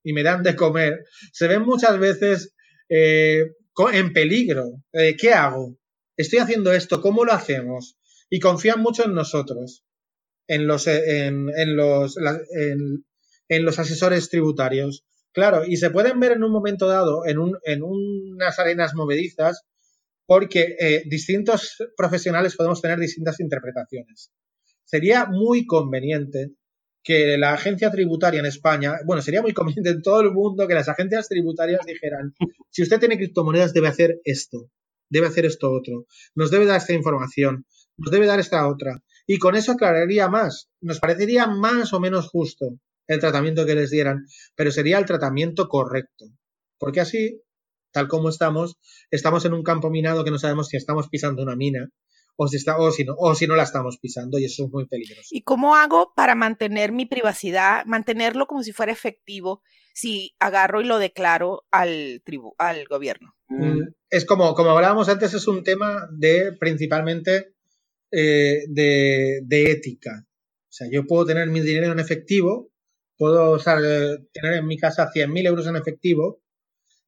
[0.04, 2.54] y me dan de comer, se ven muchas veces
[2.90, 3.52] eh,
[3.94, 4.84] en peligro.
[4.94, 5.78] Eh, ¿Qué hago?
[6.18, 7.98] Estoy haciendo esto, ¿cómo lo hacemos?
[8.30, 9.84] Y confían mucho en nosotros,
[10.48, 13.06] en los, en, los, en,
[13.48, 15.04] en los asesores tributarios.
[15.34, 19.64] Claro, y se pueden ver en un momento dado en, un, en unas arenas movedizas
[20.32, 24.32] porque eh, distintos profesionales podemos tener distintas interpretaciones.
[24.86, 26.54] Sería muy conveniente
[27.04, 30.74] que la agencia tributaria en España, bueno, sería muy conveniente en todo el mundo que
[30.74, 32.34] las agencias tributarias dijeran,
[32.70, 34.72] si usted tiene criptomonedas debe hacer esto,
[35.10, 37.66] debe hacer esto otro, nos debe dar esta información,
[37.98, 39.04] nos debe dar esta otra.
[39.28, 43.90] Y con eso aclararía más, nos parecería más o menos justo el tratamiento que les
[43.90, 46.28] dieran, pero sería el tratamiento correcto.
[46.80, 47.42] Porque así
[47.92, 48.78] tal como estamos,
[49.10, 51.90] estamos en un campo minado que no sabemos si estamos pisando una mina
[52.36, 54.72] o si, está, o si, no, o si no la estamos pisando y eso es
[54.72, 55.30] muy peligroso.
[55.32, 59.62] ¿Y cómo hago para mantener mi privacidad, mantenerlo como si fuera efectivo
[59.94, 63.36] si agarro y lo declaro al, tribu, al gobierno?
[63.50, 67.54] Mm, es como, como hablábamos antes, es un tema de principalmente
[68.12, 70.26] eh, de, de, ética.
[70.26, 72.72] O sea, yo puedo tener mi dinero en efectivo,
[73.18, 76.42] puedo eh, tener en mi casa 100.000 euros en efectivo,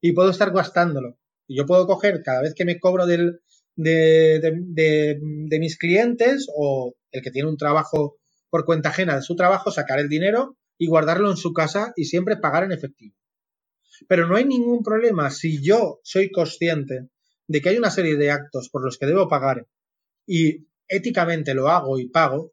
[0.04, 1.18] y puedo estar gastándolo.
[1.46, 3.40] Y yo puedo coger cada vez que me cobro del,
[3.74, 8.18] de, de, de, mis clientes o el que tiene un trabajo
[8.50, 12.04] por cuenta ajena de su trabajo, sacar el dinero y guardarlo en su casa y
[12.04, 13.16] siempre pagar en efectivo.
[14.06, 17.08] Pero no hay ningún problema si yo soy consciente
[17.48, 19.66] de que hay una serie de actos por los que debo pagar
[20.26, 22.52] y éticamente lo hago y pago,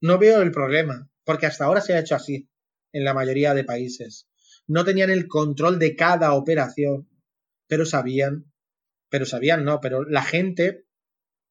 [0.00, 2.48] no veo el problema, porque hasta ahora se ha hecho así
[2.92, 4.26] en la mayoría de países
[4.68, 7.08] no tenían el control de cada operación,
[7.68, 8.52] pero sabían,
[9.08, 10.84] pero sabían no, pero la gente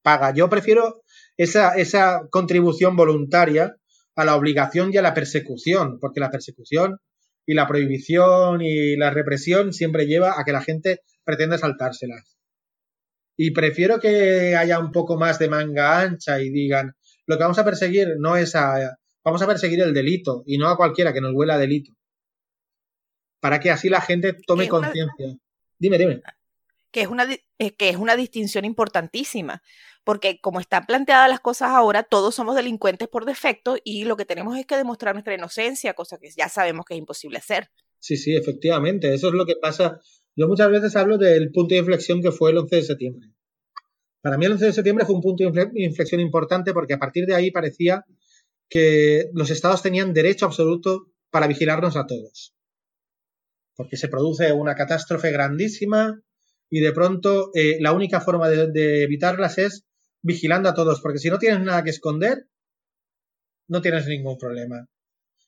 [0.01, 0.33] paga.
[0.33, 1.03] Yo prefiero
[1.37, 3.75] esa, esa contribución voluntaria
[4.15, 6.99] a la obligación y a la persecución, porque la persecución
[7.45, 12.37] y la prohibición y la represión siempre lleva a que la gente pretenda saltárselas.
[13.37, 16.93] Y prefiero que haya un poco más de manga ancha y digan,
[17.27, 20.69] lo que vamos a perseguir no es a, vamos a perseguir el delito y no
[20.69, 21.91] a cualquiera que nos huela delito.
[23.39, 25.35] Para que así la gente tome conciencia.
[25.77, 26.21] Dime, dime.
[26.91, 27.27] Que es, una,
[27.59, 29.61] eh, que es una distinción importantísima,
[30.03, 34.25] porque como están planteadas las cosas ahora, todos somos delincuentes por defecto y lo que
[34.25, 37.69] tenemos es que demostrar nuestra inocencia, cosa que ya sabemos que es imposible hacer.
[37.99, 39.99] Sí, sí, efectivamente, eso es lo que pasa
[40.35, 43.29] yo muchas veces hablo del punto de inflexión que fue el 11 de septiembre.
[44.21, 47.25] Para mí el 11 de septiembre fue un punto de inflexión importante porque a partir
[47.25, 48.03] de ahí parecía
[48.67, 52.54] que los estados tenían derecho absoluto para vigilarnos a todos.
[53.75, 56.21] Porque se produce una catástrofe grandísima
[56.69, 59.85] y de pronto eh, la única forma de, evitarlas es
[60.21, 62.47] vigilando a todos, porque si no tienes nada que esconder,
[63.67, 64.87] no tienes ningún problema.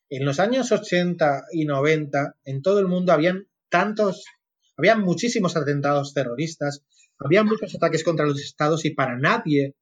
[0.09, 4.25] En los años 80 y 90, en todo el mundo habían tantos
[4.77, 6.85] había muchísimos atentados terroristas,
[7.17, 9.75] había muchos ataques contra los estados y para nadie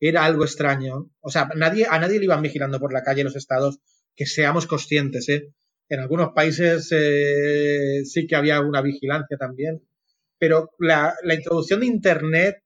[0.00, 1.10] era algo extraño.
[1.20, 3.78] O sea, nadie, a nadie le iban vigilando por la calle los estados,
[4.16, 5.54] que seamos conscientes, ¿eh?
[5.90, 9.82] En algunos países eh, sí que había una vigilancia también,
[10.38, 12.62] pero la, introducción de Internet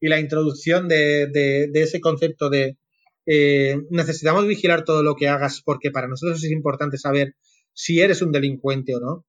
[0.00, 2.78] y la introducción de, ese concepto de
[3.26, 7.36] eh, necesitamos vigilar todo lo que hagas porque para nosotros es importante saber
[7.74, 9.26] si eres un delincuente o no,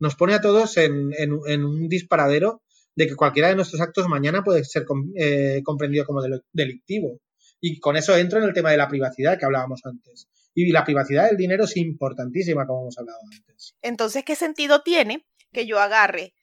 [0.00, 2.62] nos pone a todos en, un disparadero
[2.96, 4.84] de que cualquiera de nuestros actos mañana puede ser
[5.16, 7.20] eh, comprendido como delictivo.
[7.60, 10.28] Y con eso entro en el tema de la privacidad que hablábamos antes.
[10.66, 13.76] Y la privacidad del dinero es importantísima, como hemos hablado antes.
[13.80, 16.34] Entonces, ¿qué sentido tiene que yo agarre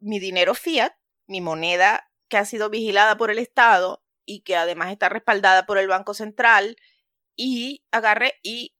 [0.00, 0.92] mi dinero fiat,
[1.26, 5.78] mi moneda que ha sido vigilada por el Estado y que además está respaldada por
[5.78, 6.76] el Banco Central,
[7.34, 8.74] y agarre y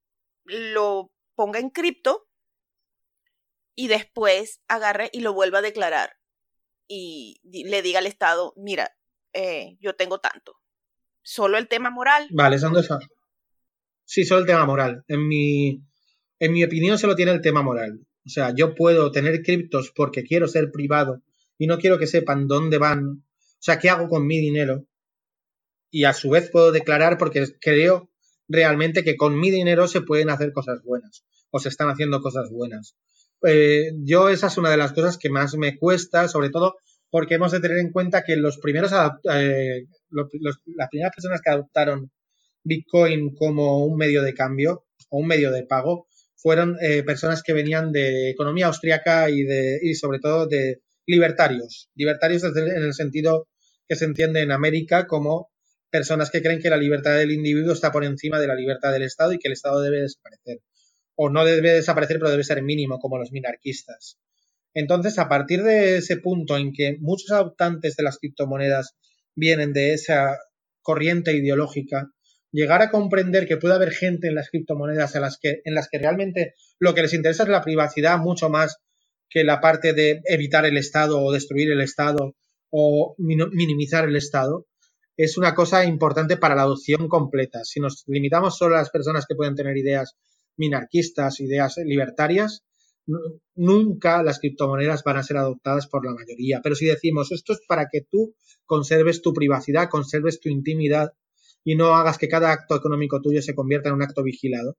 [0.45, 2.29] lo ponga en cripto
[3.75, 6.19] y después agarre y lo vuelva a declarar
[6.87, 8.95] y le diga al Estado, mira,
[9.33, 10.59] eh, yo tengo tanto.
[11.23, 12.29] Solo el tema moral.
[12.31, 12.89] Vale, son dos.
[14.13, 15.05] Sí, solo el tema moral.
[15.09, 15.83] En mi,
[16.39, 17.99] en mi opinión, solo tiene el tema moral.
[18.27, 21.23] O sea, yo puedo tener criptos porque quiero ser privado
[21.57, 23.23] y no quiero que sepan dónde van, o
[23.59, 24.85] sea, qué hago con mi dinero.
[25.91, 28.11] Y a su vez puedo declarar porque creo
[28.49, 32.51] realmente que con mi dinero se pueden hacer cosas buenas o se están haciendo cosas
[32.51, 32.95] buenas.
[33.47, 36.77] Eh, yo esa es una de las cosas que más me cuesta, sobre todo
[37.09, 42.11] porque hemos de tener en cuenta que los primeros eh, las primeras personas que adoptaron
[42.65, 46.07] Bitcoin como un medio de cambio o un medio de pago
[46.37, 51.91] fueron eh, personas que venían de economía austriaca y, de, y sobre todo de libertarios.
[51.95, 53.49] Libertarios en el sentido
[53.89, 55.51] que se entiende en América como
[55.91, 59.03] personas que creen que la libertad del individuo está por encima de la libertad del
[59.03, 60.61] Estado y que el Estado debe desaparecer
[61.15, 64.19] o no debe desaparecer, pero debe ser mínimo, como los minarquistas.
[64.75, 68.97] Entonces, a partir de ese punto en que muchos adoptantes de las criptomonedas
[69.35, 70.39] vienen de esa
[70.81, 72.11] corriente ideológica,
[72.53, 75.89] llegar a comprender que puede haber gente en las criptomonedas en las que, en las
[75.89, 78.77] que realmente lo que les interesa es la privacidad mucho más
[79.29, 82.35] que la parte de evitar el Estado o destruir el Estado
[82.71, 84.67] o minimizar el Estado,
[85.17, 87.65] es una cosa importante para la adopción completa.
[87.65, 90.17] Si nos limitamos solo a las personas que pueden tener ideas
[90.57, 92.65] minarquistas, ideas libertarias,
[93.55, 96.61] nunca las criptomonedas van a ser adoptadas por la mayoría.
[96.63, 98.35] Pero si decimos esto es para que tú
[98.65, 101.13] conserves tu privacidad, conserves tu intimidad
[101.65, 104.77] y no hagas que cada acto económico tuyo se convierta en un acto vigilado,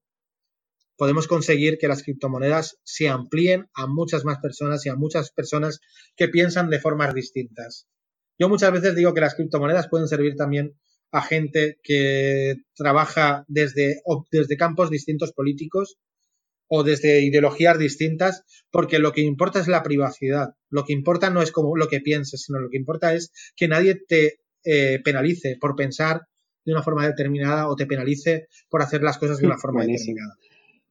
[0.98, 5.80] podemos conseguir que las criptomonedas se amplíen a muchas más personas y a muchas personas
[6.16, 7.88] que piensan de formas distintas.
[8.40, 10.78] Yo muchas veces digo que las criptomonedas pueden servir también
[11.12, 15.98] a gente que trabaja desde, desde campos distintos políticos
[16.68, 20.56] o desde ideologías distintas, porque lo que importa es la privacidad.
[20.70, 23.68] Lo que importa no es como lo que pienses, sino lo que importa es que
[23.68, 26.22] nadie te eh, penalice por pensar
[26.66, 30.36] de una forma determinada o te penalice por hacer las cosas de una forma determinada.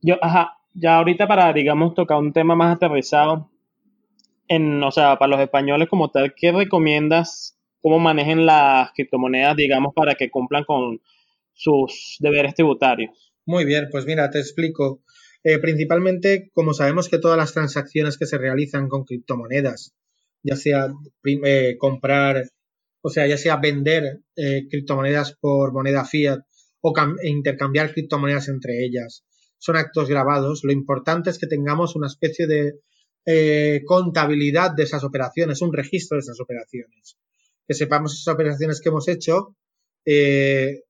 [0.00, 3.50] Yo, ajá, ya ahorita para, digamos, tocar un tema más aterrizado,
[4.48, 9.92] en, o sea, para los españoles como tal, ¿qué recomiendas cómo manejen las criptomonedas, digamos,
[9.94, 11.00] para que cumplan con
[11.52, 13.34] sus deberes tributarios.
[13.44, 15.02] Muy bien, pues mira, te explico.
[15.44, 19.94] Eh, principalmente, como sabemos que todas las transacciones que se realizan con criptomonedas,
[20.44, 20.92] ya sea
[21.24, 22.44] eh, comprar,
[23.03, 26.40] o sea, ya sea vender eh, criptomonedas por moneda fiat
[26.80, 29.24] o intercambiar criptomonedas entre ellas,
[29.59, 30.62] son actos grabados.
[30.64, 32.80] Lo importante es que tengamos una especie de
[33.84, 37.16] contabilidad de esas operaciones, un registro de esas operaciones
[37.66, 39.57] que sepamos esas operaciones que hemos hecho,
[40.05, 40.82] eh,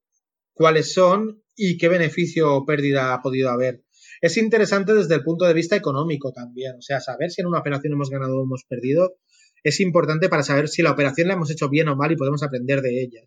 [0.53, 3.85] cuáles son y qué beneficio o pérdida ha podido haber.
[4.21, 6.77] es interesante desde el punto de vista económico también.
[6.79, 9.17] O sea, saber si en una operación hemos ganado o hemos perdido
[9.63, 12.43] es importante para saber si la operación la hemos hecho bien o mal y podemos
[12.43, 13.21] aprender de ella.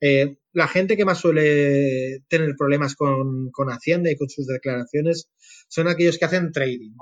[0.00, 5.28] Eh, la gente que más suele tener problemas con, Hacienda y con sus declaraciones
[5.68, 6.92] son aquellos que hacen trading.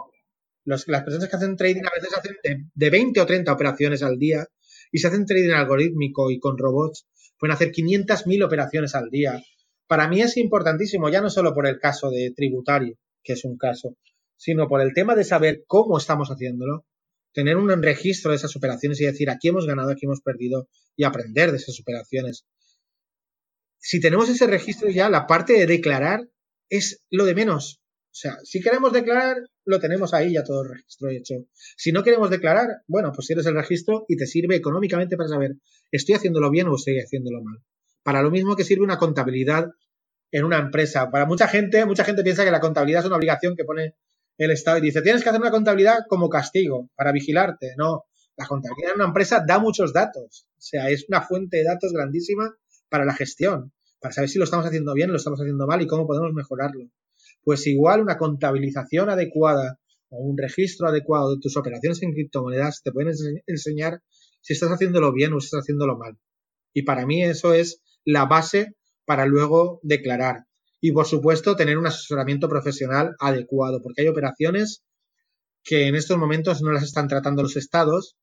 [0.65, 4.19] las personas que hacen trading a veces hacen de, de 20 o 30 operaciones al
[4.19, 4.47] día
[4.91, 7.07] y si hacen trading algorítmico y con robots,
[7.39, 9.43] pueden hacer 500.000 operaciones al día.
[9.87, 13.57] Para mí es importantísimo, ya no solo por el caso de tributario, que es un
[13.57, 13.97] caso,
[14.37, 16.87] sino por el tema de saber cómo estamos haciéndolo,
[17.37, 21.05] tener un registro de esas operaciones y decir aquí hemos ganado, aquí hemos perdido y
[21.05, 22.47] aprender de esas operaciones.
[23.79, 26.31] Si tenemos ese registro ya, la parte de declarar
[26.71, 27.83] es lo de menos.
[28.07, 31.35] O sea, si queremos declarar, lo tenemos ahí ya todo el registro hecho.
[31.77, 35.57] Si no queremos declarar, bueno, pues tienes el registro y te sirve económicamente para saber,
[35.93, 37.59] ¿estoy haciéndolo bien o estoy haciéndolo mal?
[38.03, 39.67] Para lo mismo que sirve una contabilidad
[40.31, 41.11] en una empresa.
[41.11, 43.95] Para mucha gente, mucha gente piensa que la contabilidad es una obligación que pone
[44.39, 47.75] el Estado y dice, tienes que hacer una contabilidad como castigo, para vigilarte.
[47.77, 48.05] No,
[48.37, 50.47] la contabilidad en una empresa da muchos datos.
[50.57, 52.55] O sea, es una fuente de datos grandísima
[52.89, 55.87] para la gestión, para saber si lo estamos haciendo bien, lo estamos haciendo mal y
[55.87, 56.91] cómo podemos mejorarlo
[57.47, 59.79] pues igual una contabilización adecuada
[60.09, 63.15] o un registro adecuado de tus operaciones en criptomonedas te pueden
[63.47, 64.03] enseñar
[64.41, 66.19] si estás haciéndolo bien o si estás haciéndolo mal.
[66.75, 68.75] Y para mí eso es la base
[69.05, 70.47] para luego declarar.
[70.87, 74.85] Y por supuesto tener un asesoramiento profesional adecuado, porque hay operaciones
[75.65, 78.15] que en estos momentos no las están tratando los estados,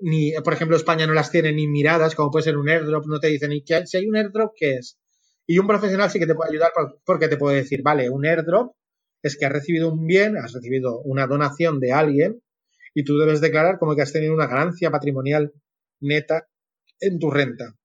[0.00, 3.20] ni, por ejemplo, España no las tiene ni miradas, como puede ser un airdrop, no
[3.20, 4.98] te dicen, ni si hay un airdrop, ¿qué es?
[5.46, 6.72] Y un profesional sí que te puede ayudar
[7.04, 8.74] porque te puede decir, vale, un airdrop
[9.22, 12.42] es que has recibido un bien, has recibido una donación de alguien
[12.94, 15.52] y tú debes declarar como que has tenido una ganancia patrimonial
[16.00, 16.48] neta
[16.98, 17.76] en tu renta.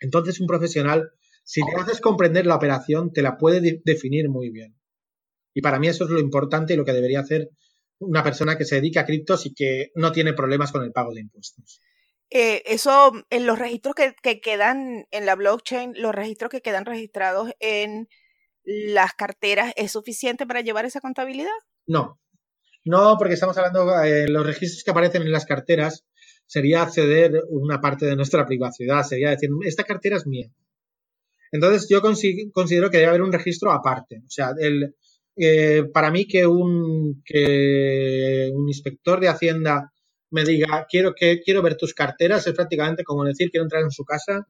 [0.00, 1.12] Entonces un profesional,
[1.46, 4.76] si te haces comprender la operación, te la puede definir muy bien.
[5.54, 7.50] Y para mí eso es lo importante y lo que debería hacer
[8.00, 11.14] una persona que se dedica a criptos y que no tiene problemas con el pago
[11.14, 11.80] de impuestos.
[12.30, 17.52] Eh, eso, en los registros que, quedan en la blockchain, los registros que quedan registrados
[17.60, 18.08] en
[18.64, 21.54] las carteras, ¿es suficiente para llevar esa contabilidad?
[21.86, 22.20] No,
[22.84, 26.04] no, porque estamos hablando, de los registros que aparecen en las carteras
[26.44, 30.50] sería acceder una parte de nuestra privacidad, sería decir, esta cartera es mía.
[31.56, 34.22] Entonces yo considero que debe haber un registro aparte.
[34.24, 34.94] O sea, el,
[35.36, 39.92] eh, para mí que un, que un inspector de Hacienda
[40.30, 43.90] me diga, quiero, que, quiero ver tus carteras, es prácticamente como decir, quiero entrar en
[43.90, 44.48] su casa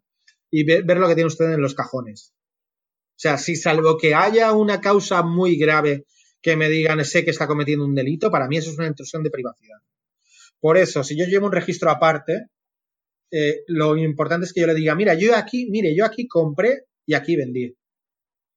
[0.50, 2.32] y ver, lo que tiene usted en los cajones.
[2.32, 6.06] O sea, si salvo que haya una causa muy grave
[6.40, 9.22] que me digan, sé que está cometiendo un delito, para mí eso es una intrusión
[9.22, 9.78] de privacidad.
[10.60, 12.46] Por eso, si yo llevo un registro aparte,
[13.30, 16.84] eh, lo importante es que yo le diga, mira, yo aquí, mire, yo aquí compré
[17.06, 17.76] y aquí vendí.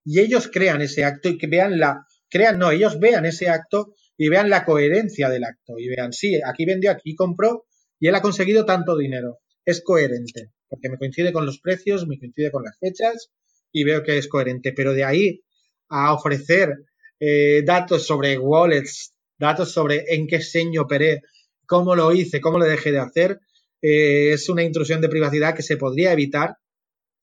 [0.03, 3.93] Y ellos crean ese acto y que vean la, crean, no, ellos vean ese acto
[4.17, 7.65] y vean la coherencia del acto y vean, sí, aquí vendió, aquí compró
[7.99, 9.39] y él ha conseguido tanto dinero.
[9.65, 13.29] Es coherente, porque me coincide con los precios, me coincide con las fechas
[13.71, 14.73] y veo que es coherente.
[14.73, 15.41] Pero de ahí
[15.89, 16.73] a ofrecer
[17.19, 21.21] eh, datos sobre wallets, datos sobre en qué seño operé,
[21.65, 23.39] cómo lo hice, cómo lo dejé de hacer,
[23.81, 26.55] eh, es una intrusión de privacidad que se podría evitar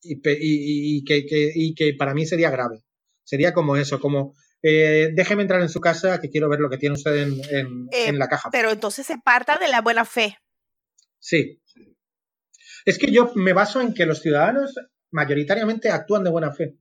[0.03, 1.25] y, que,
[1.55, 2.83] y que para mí sería grave.
[3.25, 6.79] Sería como eso, como eh, déjeme entrar en su casa que quiero ver lo que
[6.79, 8.51] tiene usted en, eh, la caja.
[8.51, 10.39] Pero entonces se parta de la buena fe.
[11.21, 11.63] Sí.
[12.85, 14.75] Es que yo me baso en que los ciudadanos
[15.13, 16.77] mayoritariamente actúan de buena fe.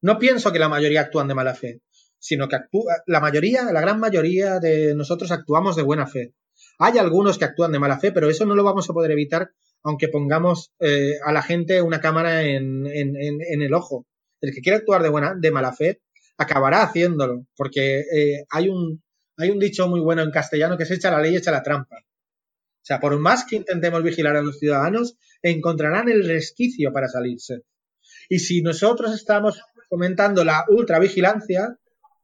[0.00, 1.80] No pienso que la mayoría actúan de mala fe,
[2.18, 6.34] sino que actúa, la mayoría, la gran mayoría de nosotros actuamos de buena fe.
[6.78, 9.52] Hay algunos que actúan de mala fe, pero eso no lo vamos a poder evitar
[9.86, 14.04] aunque pongamos eh, a la gente una cámara en, el ojo.
[14.40, 16.00] El que quiere actuar de buena, de mala fe,
[16.36, 19.00] acabará haciéndolo, porque eh, hay, un,
[19.36, 21.98] hay un dicho muy bueno en castellano que se echa la ley, echa la trampa.
[21.98, 27.60] O sea, por más que intentemos vigilar a los ciudadanos, encontrarán el resquicio para salirse.
[28.28, 31.78] Y si nosotros estamos comentando la ultravigilancia...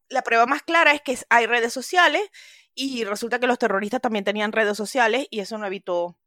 [0.09, 2.23] La prueba más clara es que hay redes sociales
[2.75, 6.19] y resulta que los terroristas también tenían redes sociales y eso no evitó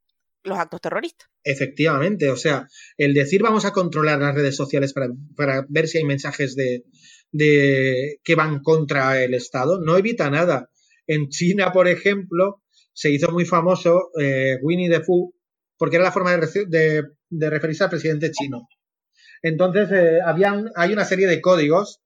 [0.46, 1.30] los actos terroristas.
[1.43, 2.68] Efectivamente, o sea,
[2.98, 6.86] el decir vamos a controlar las redes sociales para, para ver si hay mensajes de,
[7.32, 10.70] de que van contra el Estado, no evita nada.
[11.08, 12.62] En China, por ejemplo,
[12.93, 15.34] se hizo muy famoso eh, Winnie the Pooh
[15.78, 18.68] porque era la forma de, referirse al presidente chino.
[19.41, 20.20] Entonces, eh,
[20.76, 22.02] hay una serie de códigos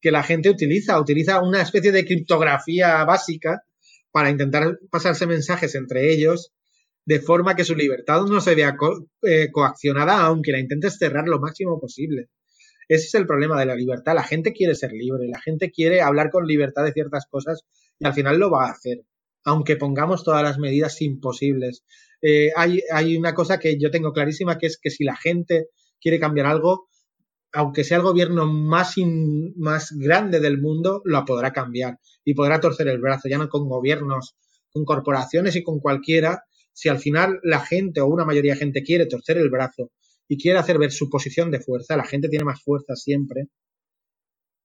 [0.00, 3.62] que la gente utiliza, utiliza una especie de criptografía básica
[4.10, 6.52] para intentar pasarse mensajes entre ellos
[7.04, 8.76] de forma que su libertad no se vea
[9.22, 12.28] eh, coaccionada, aunque la intentes cerrar lo máximo posible.
[12.88, 14.14] Ese es el problema de la libertad.
[14.14, 17.62] La gente quiere ser libre, la gente quiere hablar con libertad de ciertas cosas
[17.98, 18.98] y al final lo va a hacer,
[19.44, 21.84] aunque pongamos todas las medidas imposibles.
[22.20, 25.68] Eh, hay, hay una cosa que yo tengo clarísima, que es que si la gente
[26.00, 26.88] quiere cambiar algo,
[27.52, 28.94] aunque sea el gobierno más,
[29.56, 33.68] más grande del mundo, lo podrá cambiar y podrá torcer el brazo, ya no con
[33.68, 34.36] gobiernos,
[34.72, 36.44] con corporaciones y con cualquiera.
[36.72, 39.90] Si al final la gente o una mayoría de gente quiere torcer el brazo
[40.28, 43.48] y quiere hacer ver su posición de fuerza, la gente tiene más fuerza siempre.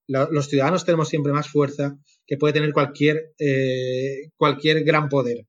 [0.06, 5.46] Los ciudadanos tenemos siempre más fuerza que puede tener cualquier, eh, cualquier gran poder.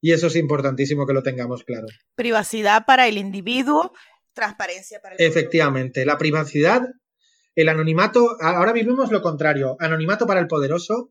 [0.00, 1.86] Y eso es importantísimo que lo tengamos claro.
[2.16, 3.92] Privacidad para el individuo
[4.32, 6.88] transparencia para el Efectivamente, la privacidad,
[7.54, 11.10] el anonimato, ahora vivimos lo contrario, anonimato para el poderoso,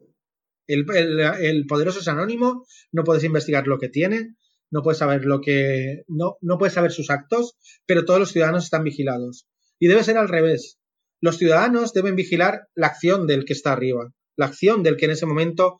[0.67, 4.35] el, poderoso es anónimo, no puedes investigar lo que tiene,
[4.71, 8.83] no puedes saber lo que, no, no saber sus actos, pero todos los ciudadanos están
[8.83, 9.47] vigilados.
[9.79, 10.79] Y debe ser al revés.
[11.19, 15.11] Los ciudadanos deben vigilar la acción del que está arriba, la acción del que en
[15.11, 15.77] ese momento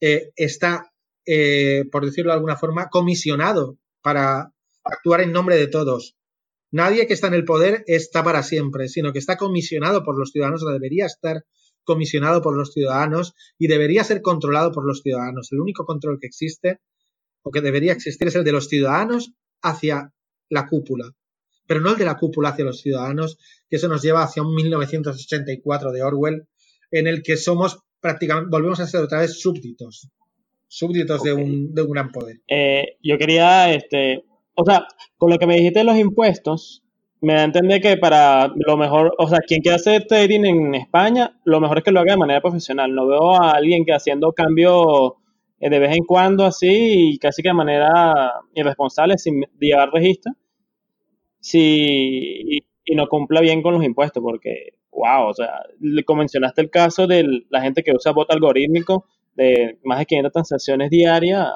[0.00, 0.92] eh, está,
[1.26, 4.52] eh, por decirlo de alguna forma, comisionado para
[4.84, 6.16] actuar en nombre de todos.
[6.70, 10.30] Nadie que está en el poder está para siempre, sino que está comisionado por los
[10.30, 11.44] ciudadanos o debería estar
[11.82, 15.50] comisionado por los ciudadanos y debería ser controlado por los ciudadanos.
[15.50, 16.80] El único control que existe
[17.42, 19.32] o que debería existir es el de los ciudadanos
[19.62, 20.12] hacia
[20.50, 21.06] la cúpula,
[21.66, 24.54] pero no el de la cúpula hacia los ciudadanos, que eso nos lleva hacia un
[24.54, 26.48] 1984 de Orwell,
[26.90, 30.08] en el que somos prácticamente, volvemos a ser otra vez súbditos,
[30.66, 32.40] súbditos de, un, de un gran poder.
[32.48, 34.24] Eh, yo quería este,
[34.60, 36.82] o sea, con lo que me dijiste de los impuestos,
[37.20, 40.74] me da a entender que para lo mejor, o sea, quien quiera hacer trading en
[40.74, 42.92] España, lo mejor es que lo haga de manera profesional.
[42.92, 45.17] No veo a alguien que haciendo cambio eh,
[45.60, 50.32] de vez en cuando así y casi que de manera irresponsable, sin llevar registro,
[51.40, 55.62] si, y, no cumpla bien con los impuestos, porque, wow, o sea,
[56.06, 60.32] como mencionaste el caso de la gente que usa bot algorítmico de más de 500
[60.32, 61.48] transacciones diarias,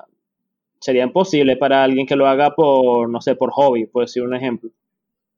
[0.80, 4.34] sería imposible para alguien que lo haga por, no sé, por hobby, por decir un
[4.34, 4.70] ejemplo.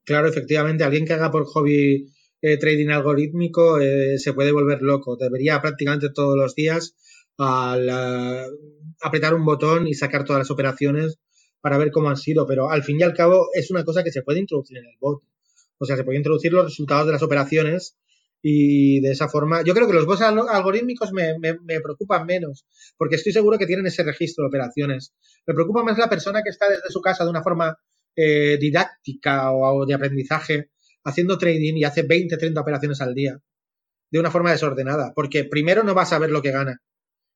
[0.03, 2.07] Claro, efectivamente, alguien que haga por hobby
[2.41, 5.15] eh, trading algorítmico eh, se puede volver loco.
[5.15, 6.95] Debería prácticamente todos los días
[7.37, 11.19] apretar un botón y sacar todas las operaciones
[11.61, 14.11] para ver cómo han sido, pero al fin y al cabo es una cosa que
[14.11, 15.23] se puede introducir en el bot.
[15.77, 17.97] O sea, se puede introducir los resultados de las operaciones
[18.47, 21.35] y de esa forma, yo creo que los bots algorítmicos me,
[21.81, 25.15] preocupan menos, porque estoy seguro que tienen ese registro de operaciones.
[25.47, 27.75] Me preocupa más la persona que está desde su casa de una forma
[28.15, 30.69] eh, didáctica o, de aprendizaje
[31.03, 33.39] haciendo trading y hace 20, 30 operaciones al día
[34.11, 36.79] de una forma desordenada, porque primero no va a saber lo que gana.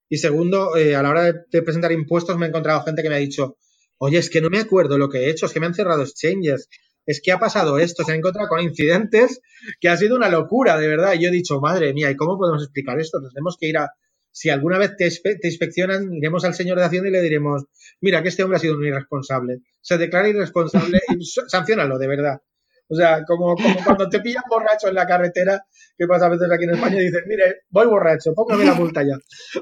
[0.09, 3.15] Y segundo, eh, a la hora de, presentar impuestos me he encontrado gente que me
[3.15, 3.57] ha dicho,
[3.99, 6.01] oye, es que no me acuerdo lo que he hecho, es que me han cerrado
[6.01, 6.67] exchanges,
[7.05, 9.41] es que ha pasado esto, se han encontrado con incidentes
[9.79, 11.13] que ha sido una locura, de verdad.
[11.13, 13.19] Y yo he dicho, madre mía, ¿y cómo podemos explicar esto?
[13.33, 13.91] Tenemos que ir a,
[14.31, 15.09] si alguna vez te,
[15.47, 17.65] inspeccionan, iremos al señor de Hacienda y le diremos,
[18.01, 19.61] mira, que este hombre ha sido un irresponsable.
[19.81, 22.41] Se declara irresponsable y sancionalo, de verdad.
[22.89, 25.63] O sea, como, como cuando te pillan borracho en la carretera,
[25.97, 29.03] que pasa a veces aquí en España, y dices, mire, voy borracho, póngame la multa
[29.03, 29.15] ya.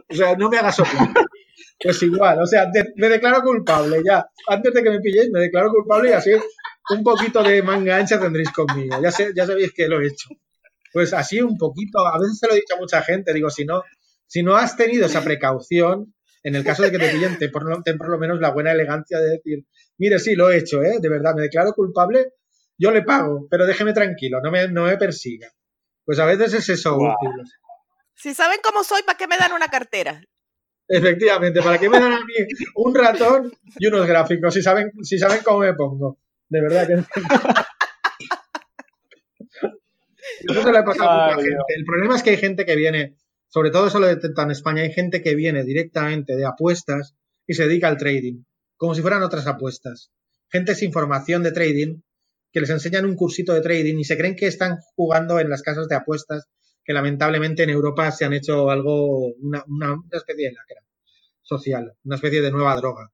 [0.10, 1.10] O sea, no me hagas soplar.
[1.80, 4.26] Pues igual, o sea, me declaro culpable ya.
[4.48, 6.32] Antes de que me pilléis, me declaro culpable y así
[6.90, 9.00] un poquito de manga ancha tendréis conmigo.
[9.02, 10.30] Ya, sé, ya sabéis que lo he hecho.
[10.92, 13.66] Pues así un poquito, a veces se lo he dicho a mucha gente, digo, si
[13.66, 13.84] no,
[14.26, 16.14] si no has tenido esa precaución,
[16.44, 19.32] en el caso de que te pillen, ten por, lo menos la buena elegancia de
[19.32, 19.66] decir,
[19.98, 20.98] mire, sí, lo he hecho, ¿eh?
[21.00, 22.34] de verdad, me declaro culpable,
[22.78, 25.50] yo le pago, pero déjeme tranquilo, no me, no me persiga.
[26.06, 27.44] Pues a veces es eso útil.
[28.16, 30.24] Si saben cómo soy, ¿para qué me dan una cartera?
[30.88, 32.34] Efectivamente, ¿para qué me dan a mí
[32.76, 34.54] un ratón y unos gráficos?
[34.54, 36.18] Si saben, si saben cómo me pongo.
[36.50, 36.94] De verdad que.
[40.48, 41.74] Eso se le ha pasado a mucha gente.
[41.76, 43.18] El problema es que hay gente que viene,
[43.50, 47.16] sobre todo eso lo detecta en España, hay gente que viene directamente de apuestas
[47.46, 48.44] y se dedica al trading,
[48.78, 50.12] como si fueran otras apuestas.
[50.50, 52.02] Gente sin formación de trading,
[52.58, 55.62] que les enseñan un cursito de trading y se creen que están jugando en las
[55.62, 56.48] casas de apuestas,
[56.84, 60.82] que lamentablemente en Europa se han hecho algo, una, una especie de lacra
[61.44, 63.12] social, una especie de nueva droga.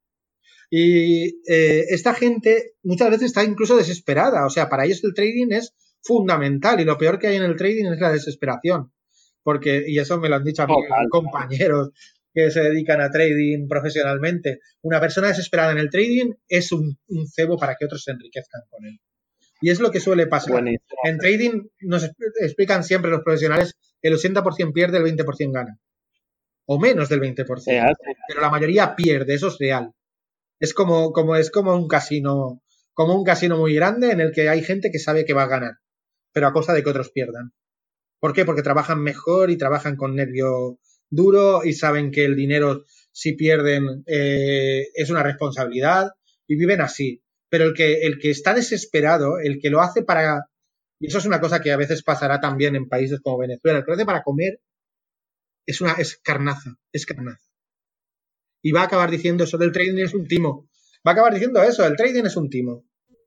[0.70, 4.46] Y eh, esta gente muchas veces está incluso desesperada.
[4.46, 7.58] O sea, para ellos el trading es fundamental y lo peor que hay en el
[7.58, 8.94] trading es la desesperación.
[9.44, 10.78] Porque, y eso me lo han dicho a mis
[11.10, 11.92] compañeros
[12.34, 17.58] que se dedican a trading profesionalmente, una persona desesperada en el trading es un, cebo
[17.58, 19.00] para que otros se enriquezcan con él.
[19.64, 20.62] Y es lo que suele pasar.
[21.06, 22.12] En trading nos
[22.42, 25.80] explican siempre los profesionales, el 80% pierde, el 20% gana.
[26.66, 27.96] O menos del 20%.
[28.28, 29.94] Pero la mayoría pierde, eso es real.
[30.60, 32.62] Es como, como, es como un casino,
[32.94, 35.48] como un casino muy grande en el que hay gente que sabe que va a
[35.48, 35.76] ganar.
[36.34, 37.54] pero a costa de que otros pierdan.
[38.20, 38.44] ¿Por qué?
[38.44, 40.78] Porque trabajan mejor y trabajan con nervio
[41.10, 42.84] duro y saben que el dinero,
[43.14, 46.12] si pierden, eh, es una responsabilidad
[46.48, 47.23] y viven así.
[47.54, 50.50] Pero el que, el que está desesperado, el que lo hace para...
[51.00, 53.78] Y eso es una cosa que a veces pasará también en países como Venezuela.
[53.78, 54.60] El que lo hace para comer
[55.68, 57.48] es una es carnaza, es carnaza.
[58.64, 60.68] Y va a acabar diciendo eso del trading es un timo.
[61.06, 62.86] Va a acabar diciendo eso, el trading es un timo.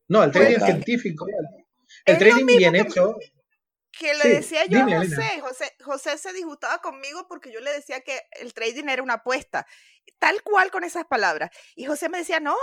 [0.08, 1.28] No, el trading es científico.
[2.04, 3.30] El trading bien hecho que
[4.00, 5.40] le decía yo a José.
[5.40, 5.76] José.
[5.82, 9.66] José se disgustaba conmigo porque yo le decía que el trading era una apuesta,
[10.18, 11.50] tal cual con esas palabras.
[11.74, 12.56] Y José me decía, no,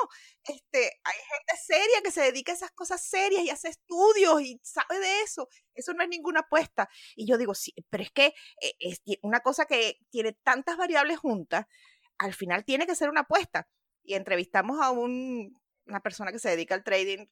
[0.44, 4.60] este, hay gente seria que se dedica a esas cosas serias y hace estudios y
[4.64, 5.48] sabe de eso.
[5.74, 6.90] Eso no es ninguna apuesta.
[7.16, 8.28] Y yo digo, sí, pero es que
[8.62, 11.66] eh, es una cosa que tiene tantas variables juntas,
[12.18, 13.68] al final tiene que ser una apuesta.
[14.04, 17.28] Y entrevistamos a un, una persona que se dedica al trading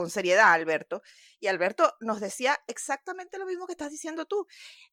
[0.00, 1.02] con seriedad Alberto.
[1.40, 4.46] Y Alberto nos decía exactamente lo mismo que estás diciendo tú.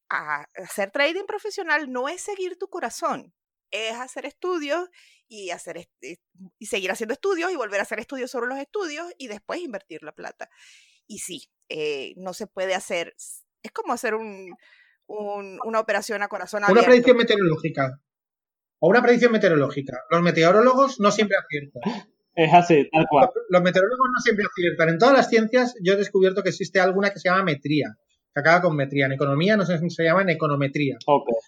[0.10, 3.34] hacer trading profesional no es seguir tu corazón,
[3.72, 4.90] es hacer estudios
[5.30, 9.30] y, hacer y seguir haciendo estudios y volver a hacer estudios sobre los estudios y
[9.30, 10.50] después invertir la plata.
[11.06, 13.16] Y sí, eh, no se puede hacer,
[13.64, 14.58] es como hacer un,
[15.08, 16.82] una operación a corazón abierto.
[16.82, 18.02] Una predicción meteorológica.
[18.80, 20.04] O una predicción meteorológica.
[20.10, 22.12] Los meteorólogos no siempre aciertan.
[22.38, 23.30] Es así, tal cual.
[23.50, 24.90] Los meteorólogos no siempre aciertan.
[24.90, 27.98] En todas las ciencias yo he descubierto que existe alguna que se llama metría,
[28.32, 29.08] que acaba con metría.
[29.08, 31.00] En economía no se, se llama econometría.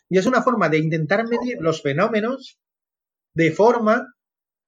[0.09, 2.57] Y es una forma de intentar medir los fenómenos
[3.35, 4.15] de forma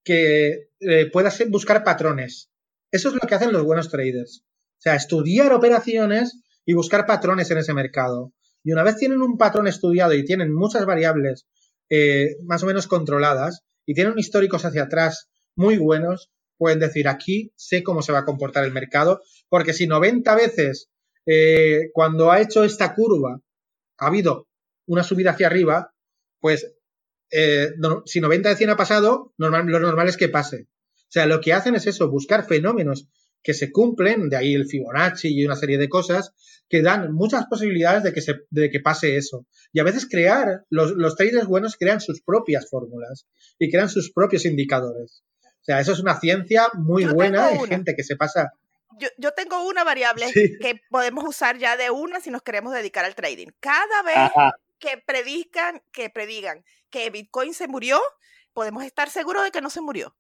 [0.04, 2.52] que eh, puedas buscar patrones.
[2.92, 4.44] Eso es lo que hacen los buenos traders.
[4.78, 8.32] O sea, estudiar operaciones y buscar patrones en ese mercado.
[8.64, 11.48] Y una vez tienen un patrón estudiado y tienen muchas variables
[11.90, 15.32] eh, más o menos controladas y tienen históricos hacia atrás
[15.62, 19.88] muy buenos pueden decir aquí sé cómo se va a comportar el mercado, porque si
[19.88, 20.90] 90 veces
[21.26, 23.40] eh, cuando ha hecho esta curva
[23.98, 24.48] ha habido
[24.88, 25.94] una subida hacia arriba,
[26.40, 26.76] pues
[27.32, 27.70] eh,
[28.06, 30.68] si 90 de 100 ha pasado, normal, lo normal es que pase.
[30.96, 33.08] O sea, lo que hacen es eso, buscar fenómenos
[33.44, 36.34] que se cumplen, de ahí el Fibonacci y una serie de cosas,
[36.70, 39.46] que dan muchas posibilidades de que, se, de que pase eso.
[39.74, 43.28] Y a veces crear, los, los traders buenos crean sus propias fórmulas
[43.60, 45.24] y crean sus propios indicadores.
[45.62, 47.48] O sea, eso es una ciencia muy buena.
[47.48, 48.54] Hay gente que se pasa.
[49.18, 53.16] Yo, tengo una variable que podemos usar ya de una si nos queremos dedicar al
[53.16, 53.48] trading.
[53.60, 54.32] Cada vez
[54.80, 58.00] que predican, que predigan que Bitcoin se murió,
[58.54, 60.16] podemos estar seguros de que no se murió.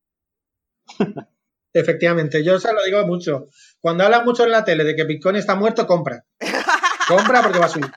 [1.73, 3.47] Efectivamente, yo se lo digo mucho.
[3.79, 6.23] Cuando hablan mucho en la tele de que Bitcoin está muerto, compra.
[7.07, 7.91] compra porque va a subir.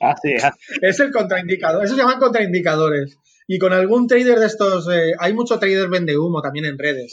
[0.00, 0.44] Así es.
[0.82, 1.84] Es el contraindicador.
[1.84, 3.18] Eso se llaman contraindicadores.
[3.46, 7.10] Y con algún trader de estos, eh, hay mucho trader vende humo también en redes,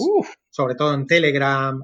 [0.50, 1.80] sobre todo en Telegram.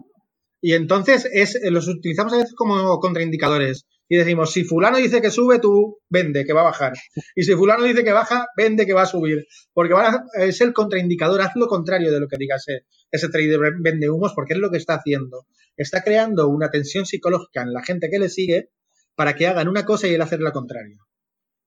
[0.62, 3.86] Y entonces es, eh, los utilizamos a veces como contraindicadores.
[4.12, 6.94] Y decimos, si fulano dice que sube, tú vende, que va a bajar.
[7.36, 9.46] Y si fulano dice que baja, vende, que va a subir.
[9.72, 9.94] Porque
[10.40, 14.34] es el contraindicador, haz lo contrario de lo que diga ese, ese trader vende humos,
[14.34, 15.46] porque es lo que está haciendo.
[15.78, 18.72] Está creando una tensión psicológica en la gente que le sigue
[19.16, 20.98] para que hagan una cosa y él hacer la contraria.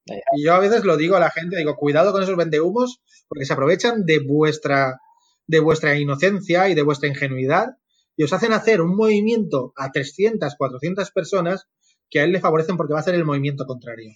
[0.06, 3.44] Y yo a veces lo digo a la gente, digo, cuidado con esos vendehumos, porque
[3.44, 5.00] se aprovechan de vuestra,
[5.46, 7.76] de vuestra inocencia y de vuestra ingenuidad
[8.16, 11.68] y os hacen hacer un movimiento a 300, 400 personas
[12.10, 14.10] que a él le favorecen porque va a hacer el movimiento contrario.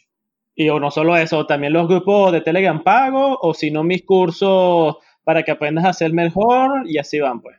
[0.55, 4.05] Y o no solo eso, también los grupos de Telegram pago, o si no mis
[4.05, 7.57] cursos para que aprendas a ser mejor, y así van, pues.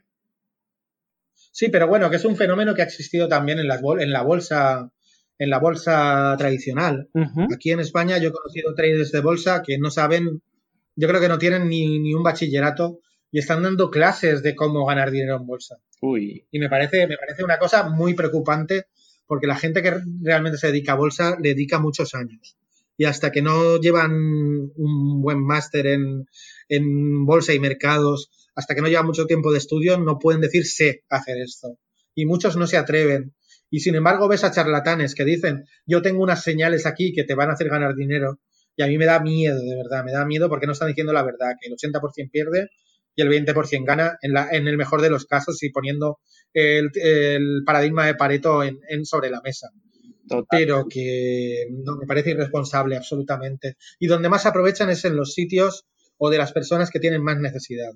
[1.51, 4.21] Sí, pero bueno, que es un fenómeno que ha existido también en, las en la
[4.21, 4.91] bolsa
[5.39, 7.09] en la bolsa tradicional.
[7.53, 10.41] Aquí en España yo he conocido traders de bolsa que no saben,
[10.95, 12.99] yo creo que no tienen ni, un bachillerato
[13.31, 15.77] y están dando clases de cómo ganar dinero en bolsa.
[16.51, 18.85] Y me parece, me parece una cosa muy preocupante
[19.27, 22.57] porque la gente que realmente se dedica a bolsa le dedica muchos años.
[22.99, 26.25] Y hasta que no llevan un buen máster en,
[26.67, 30.65] en bolsa y mercados, hasta que no llevan mucho tiempo de estudio, no pueden decir
[30.65, 31.77] sé hacer esto.
[32.15, 33.35] Y muchos no se atreven
[33.69, 37.35] y sin embargo ves a charlatanes que dicen, yo tengo unas señales aquí que te
[37.35, 38.39] van a hacer ganar dinero.
[38.75, 41.11] Y a mí me da miedo, de verdad, me da miedo porque no están diciendo
[41.11, 42.69] la verdad, que el 80% pierde
[43.15, 46.19] y el 20% gana en, la, en el mejor de los casos y poniendo
[46.53, 46.91] el,
[47.65, 49.69] paradigma de Pareto en, sobre la mesa.
[50.49, 53.77] Pero que no, me parece irresponsable absolutamente.
[53.97, 55.85] Y donde más aprovechan es en los sitios
[56.17, 57.91] o de las personas que tienen más necesidad.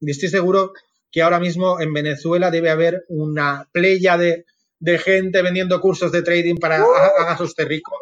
[0.00, 0.72] Y estoy seguro
[1.10, 4.44] que ahora mismo en Venezuela debe haber una playa de,
[4.82, 6.92] de gente vendiendo cursos de trading para uh.
[7.20, 7.92] hagas usted rico,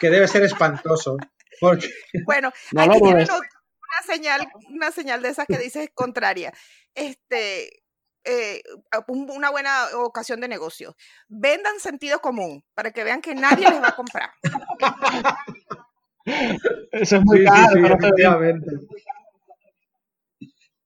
[0.00, 1.16] que debe ser espantoso.
[1.60, 1.88] Porque...
[2.26, 6.52] Bueno, aquí tienen una señal, una señal de esas que dices contraria.
[6.94, 7.84] Este,
[8.24, 8.60] eh,
[9.06, 10.96] una buena ocasión de negocio.
[11.28, 14.30] Vendan sentido común para que vean que nadie les va a comprar.
[16.90, 17.96] Eso es muy caro.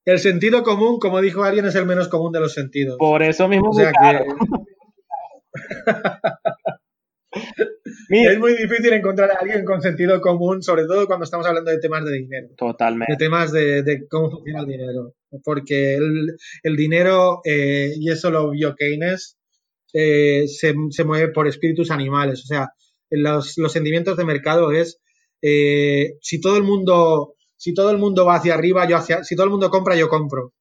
[0.05, 2.99] El sentido común, como dijo alguien, es el menos común de los sentidos.
[2.99, 3.71] Por eso mismo.
[3.71, 4.27] O sea que...
[8.09, 11.79] Es muy difícil encontrar a alguien con sentido común, sobre todo cuando estamos hablando de
[11.79, 12.49] temas de dinero.
[12.57, 13.13] Totalmente.
[13.13, 15.15] De temas de, cómo funciona el dinero.
[15.43, 19.37] Porque el, dinero, eh, y eso lo vio Keynes,
[19.93, 20.75] eh, se,
[21.05, 22.43] mueve por espíritus animales.
[22.45, 22.69] O sea,
[23.11, 25.01] los, sentimientos de mercado es
[25.43, 29.37] eh, si todo el mundo si todo el mundo va hacia arriba, yo hacia, si
[29.37, 30.53] todo el mundo compra, yo compro.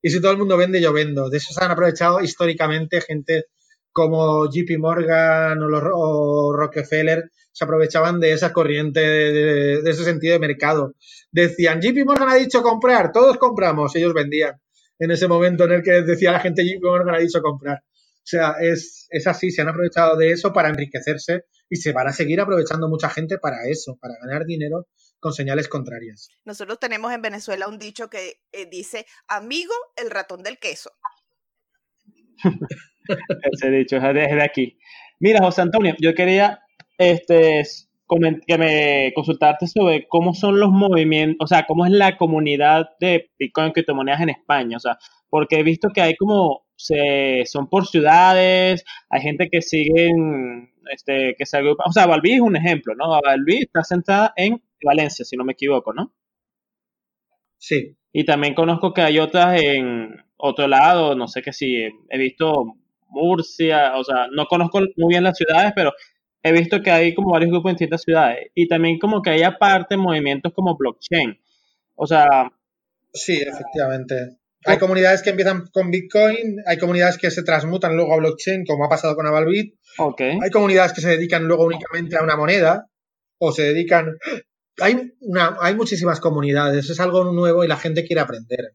[0.00, 1.28] Y si todo el mundo vende, yo vendo.
[1.28, 3.46] De eso se han aprovechado históricamente gente
[3.94, 10.94] como JP Morgan o, Rockefeller se aprovechaban de esa corriente, de, ese sentido de mercado.
[11.30, 14.60] Decían, JP Morgan ha dicho comprar, todos compramos, ellos vendían.
[14.98, 17.78] En ese momento en el que decía la gente, JP Morgan ha dicho comprar.
[17.78, 22.08] O sea, es, es así, se han aprovechado de eso para enriquecerse y se van
[22.08, 24.88] a seguir aprovechando mucha gente para eso, para ganar dinero
[25.20, 26.30] con señales contrarias.
[26.44, 30.90] Nosotros tenemos en Venezuela un dicho que eh, dice, amigo, el ratón del queso.
[33.52, 34.78] Ese dicho es desde aquí.
[35.20, 36.60] Mira, José Antonio, yo quería
[36.98, 37.64] este,
[38.46, 43.30] que me consultarte sobre cómo son los movimientos, o sea, cómo es la comunidad de
[43.38, 44.98] Bitcoin criptomonedas en España, o sea,
[45.28, 51.34] porque he visto que hay como, se, son por ciudades, hay gente que siguen, este,
[51.36, 53.20] que se agrupa, o sea, Valví es un ejemplo, ¿no?
[53.22, 56.12] Valví está sentada en Valencia, si no me equivoco, ¿no?
[57.58, 57.96] Sí.
[58.12, 62.76] Y también conozco que hay otras en otro lado, no sé qué si he visto
[63.14, 65.92] Murcia, o sea, no conozco muy bien las ciudades, pero
[66.42, 69.42] he visto que hay como varios grupos en distintas ciudades y también como que hay
[69.42, 71.40] aparte movimientos como blockchain.
[71.94, 72.52] O sea...
[73.12, 74.38] Sí, efectivamente.
[74.66, 78.84] Hay comunidades que empiezan con Bitcoin, hay comunidades que se transmutan luego a blockchain, como
[78.84, 79.74] ha pasado con Avalbit.
[79.98, 80.38] Okay.
[80.42, 82.88] Hay comunidades que se dedican luego únicamente a una moneda
[83.38, 84.18] o se dedican...
[84.80, 88.74] Hay, una, hay muchísimas comunidades, es algo nuevo y la gente quiere aprender.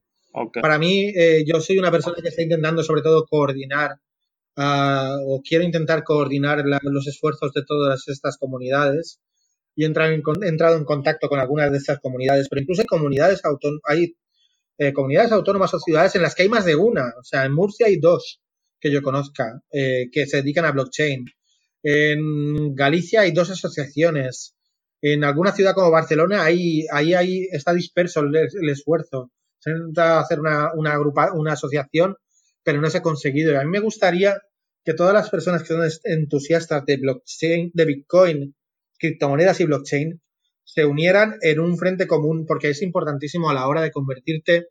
[0.61, 3.97] Para mí, eh, yo soy una persona que está intentando sobre todo coordinar
[4.55, 9.19] o quiero intentar coordinar los esfuerzos de todas estas comunidades
[9.79, 13.41] y he entrado, en, contacto con algunas de estas comunidades, pero incluso hay comunidades,
[13.85, 14.13] hay,
[14.77, 17.13] eh, comunidades autónomas o ciudades en las que hay más de una.
[17.17, 18.41] O sea, en Murcia hay dos
[18.77, 21.25] que yo conozca eh, que se dedican a blockchain.
[21.81, 24.53] En Galicia hay dos asociaciones.
[25.01, 29.31] En alguna ciudad como Barcelona ahí, ahí, está disperso el, esfuerzo.
[29.59, 30.97] Se intenta hacer una, una,
[31.33, 32.17] una asociación,
[32.64, 33.53] pero no se ha conseguido.
[33.53, 34.41] Y a mí me gustaría
[34.84, 38.55] que todas las personas que son entusiastas de blockchain, de Bitcoin,
[38.97, 40.22] criptomonedas y blockchain,
[40.64, 44.68] se unieran en un frente común, porque es importantísimo a la hora de convertirte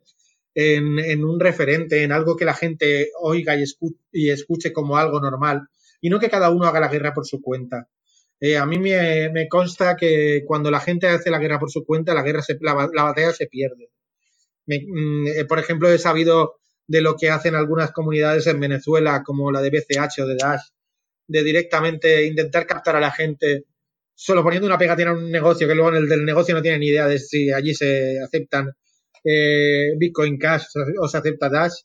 [0.55, 3.55] en, un referente, en algo que la gente oiga
[4.11, 5.67] y escuche, como algo normal,
[6.01, 7.87] y no que cada uno haga la guerra por su cuenta.
[8.39, 12.13] Eh, a mí me, consta que cuando la gente hace la guerra por su cuenta,
[12.13, 13.89] la, guerra la, batalla se pierde.
[14.67, 16.58] Mm, eh, por ejemplo, he sabido
[16.89, 20.63] de lo que hacen algunas comunidades en Venezuela, como la de BCH o de Dash,
[21.27, 23.65] de directamente intentar captar a la gente
[24.15, 26.79] solo poniendo una pegatina en un negocio que luego en el del negocio no tiene
[26.79, 28.73] ni idea de si allí se aceptan
[29.23, 30.65] eh, Bitcoin Cash
[30.99, 31.75] o se acepta Dash.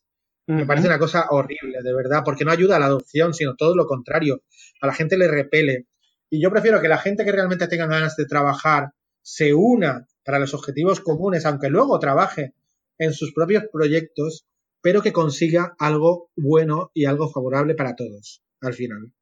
[0.46, 3.76] Me parece una cosa horrible, de verdad, porque no ayuda a la adopción, sino todo
[3.76, 4.42] lo contrario.
[4.80, 5.86] A la gente le repele.
[6.30, 8.90] Y yo prefiero que la gente que realmente tenga ganas de trabajar
[9.22, 12.54] se una para los objetivos comunes, aunque luego trabaje
[12.98, 14.46] en sus propios proyectos,
[14.84, 19.14] pero que consiga algo bueno y algo favorable para todos al final.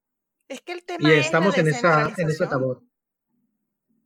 [0.49, 2.83] Es que el tema y estamos en esa en esa tabor.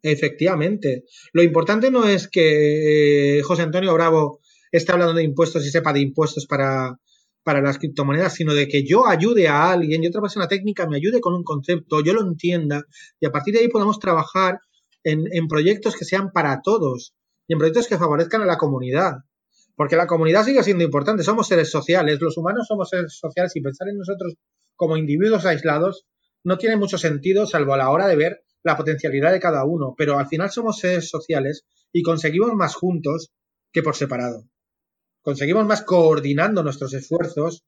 [0.03, 1.05] Efectivamente.
[1.33, 4.41] Lo importante no es que eh, José Antonio Bravo
[4.71, 7.01] esté hablando de impuestos y sepa de impuestos para,
[7.43, 10.99] para las criptomonedas, sino de que yo ayude a alguien y otra persona técnica me
[10.99, 12.85] ayude con un concepto, yo lo entienda
[13.19, 14.61] y a partir de ahí podamos trabajar
[15.05, 17.15] en, en proyectos que sean para todos
[17.49, 19.15] y en proyectos que favorezcan a la comunidad.
[19.77, 23.61] Porque la comunidad sigue siendo importante, somos seres sociales, los humanos somos seres sociales y
[23.61, 24.35] pensar en nosotros
[24.75, 26.07] como individuos aislados
[26.43, 29.95] no tiene mucho sentido salvo a la hora de ver la potencialidad de cada uno,
[29.97, 33.31] pero al final somos seres sociales y conseguimos más juntos
[33.73, 34.49] que por separado.
[35.23, 37.65] Conseguimos más coordinando nuestros esfuerzos,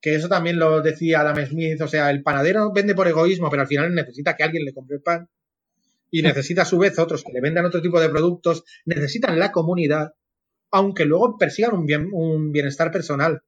[0.00, 3.62] que eso también lo decía Adam Smith, o sea, el panadero vende por egoísmo, pero
[3.62, 5.28] al final necesita que alguien le compre el pan.
[6.10, 9.52] Y necesita a su vez otros que le vendan otro tipo de productos, necesitan la
[9.52, 10.12] comunidad
[10.70, 13.42] aunque luego persigan un, un bienestar personal.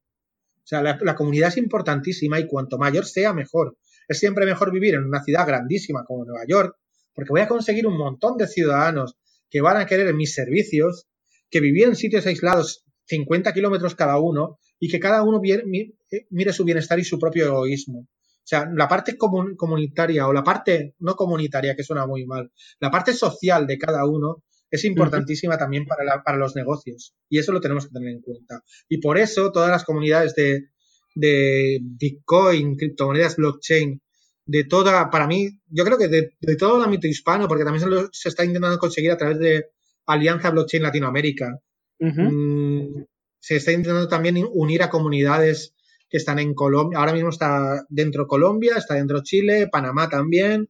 [0.63, 3.77] O sea, la, comunidad es importantísima y cuanto mayor sea, mejor.
[4.07, 6.75] Es siempre mejor vivir en una ciudad grandísima como Nueva York,
[7.13, 9.15] porque voy a conseguir un montón de ciudadanos
[9.49, 11.07] que van a querer mis servicios,
[11.49, 16.53] que vivir en sitios aislados 50 kilómetros cada uno y que cada uno eh, mire
[16.53, 17.99] su bienestar y su propio egoísmo.
[17.99, 22.89] O sea, la parte comunitaria o la parte no comunitaria, que suena muy mal, la
[22.89, 27.13] parte social de cada uno es importantísima también para, para los negocios.
[27.29, 28.63] Y eso lo tenemos que tener en cuenta.
[28.87, 30.69] Y por eso todas las comunidades de,
[31.13, 34.01] de Bitcoin, criptomonedas, blockchain,
[34.45, 38.29] de toda, para mí, yo creo que de, todo el ámbito hispano, porque también se,
[38.29, 39.65] está intentando conseguir a través de
[40.05, 41.59] Alianza Blockchain Latinoamérica,
[41.99, 43.03] mm,
[43.39, 45.73] se está intentando también unir a comunidades
[46.09, 50.67] que están en Colombia, ahora mismo está dentro Colombia, está dentro Chile, Panamá también,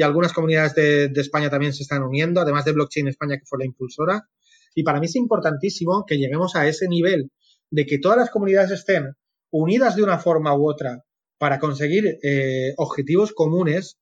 [0.00, 3.58] y algunas comunidades de, España también se están uniendo, además de Blockchain España, que fue
[3.58, 4.26] la impulsora.
[4.74, 7.30] Y para mí es importantísimo que lleguemos a ese nivel
[7.70, 9.12] de que todas las comunidades estén
[9.50, 11.04] unidas de una forma u otra
[11.36, 13.98] para conseguir eh, objetivos comunes,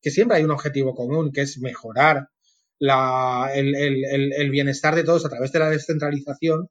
[0.00, 2.28] que siempre hay un objetivo común, que es mejorar
[2.78, 6.68] la, el, bienestar de todos a través de la descentralización.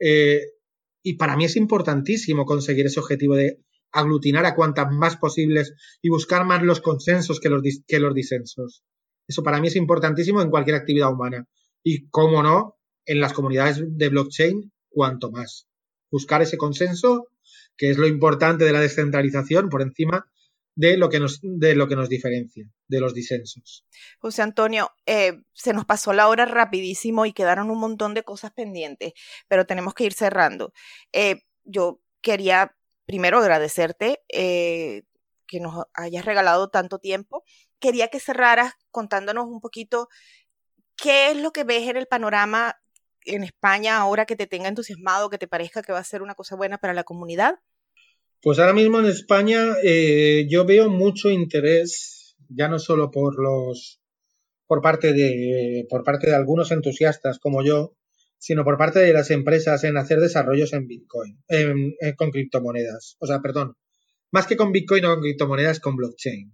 [0.00, 0.40] Eh,
[1.04, 3.60] y para mí es importantísimo conseguir ese objetivo de
[3.98, 8.82] aglutinar a cuantas más posibles y buscar más los consensos que los, que los disensos.
[9.28, 11.46] Eso para mí es importantísimo en cualquier actividad humana.
[11.82, 15.68] Y, cómo no, en las comunidades de blockchain, cuanto más
[16.10, 17.28] buscar ese consenso,
[17.76, 20.26] que es lo importante de la descentralización por encima
[20.74, 23.86] de lo que nos, de lo que nos diferencia, de los disensos.
[24.18, 28.52] José Antonio, eh, se nos pasó la hora rapidísimo y quedaron un montón de cosas
[28.52, 29.14] pendientes,
[29.48, 30.72] pero tenemos que ir cerrando.
[31.12, 32.76] Eh, yo quería
[33.06, 35.02] primero agradecerte eh,
[35.46, 37.44] que nos hayas regalado tanto tiempo.
[37.78, 40.08] Quería que cerraras contándonos un poquito
[40.96, 42.76] qué es lo que ves en el panorama
[43.24, 46.34] en España ahora que te tenga entusiasmado, que te parezca que va a ser una
[46.34, 47.56] cosa buena para la comunidad?
[48.40, 54.00] Pues ahora mismo en España eh, yo veo mucho interés, ya no solo por los
[54.66, 57.96] por parte de por parte de algunos entusiastas como yo,
[58.38, 61.38] sino por parte de las empresas en hacer desarrollos en Bitcoin,
[62.16, 63.16] con criptomonedas.
[63.18, 63.74] O sea, perdón,
[64.32, 66.52] más que con Bitcoin o con criptomonedas, con blockchain.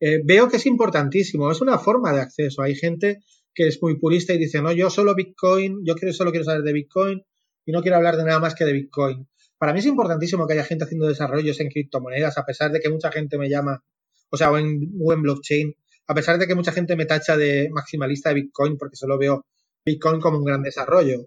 [0.00, 2.62] Eh, veo que es importantísimo, es una forma de acceso.
[2.62, 3.20] Hay gente
[3.54, 6.62] que es muy purista y dice, no, yo solo Bitcoin, yo quiero, solo quiero saber
[6.62, 7.22] de Bitcoin
[7.64, 9.28] y no quiero hablar de nada más que de Bitcoin.
[9.58, 12.88] Para mí es importantísimo que haya gente haciendo desarrollos en criptomonedas, a pesar de que
[12.88, 13.82] mucha gente me llama,
[14.30, 15.74] o sea, o en, blockchain,
[16.06, 19.44] a pesar de que mucha gente me tacha de maximalista de Bitcoin, porque solo veo
[19.88, 21.26] Bitcoin como un gran desarrollo.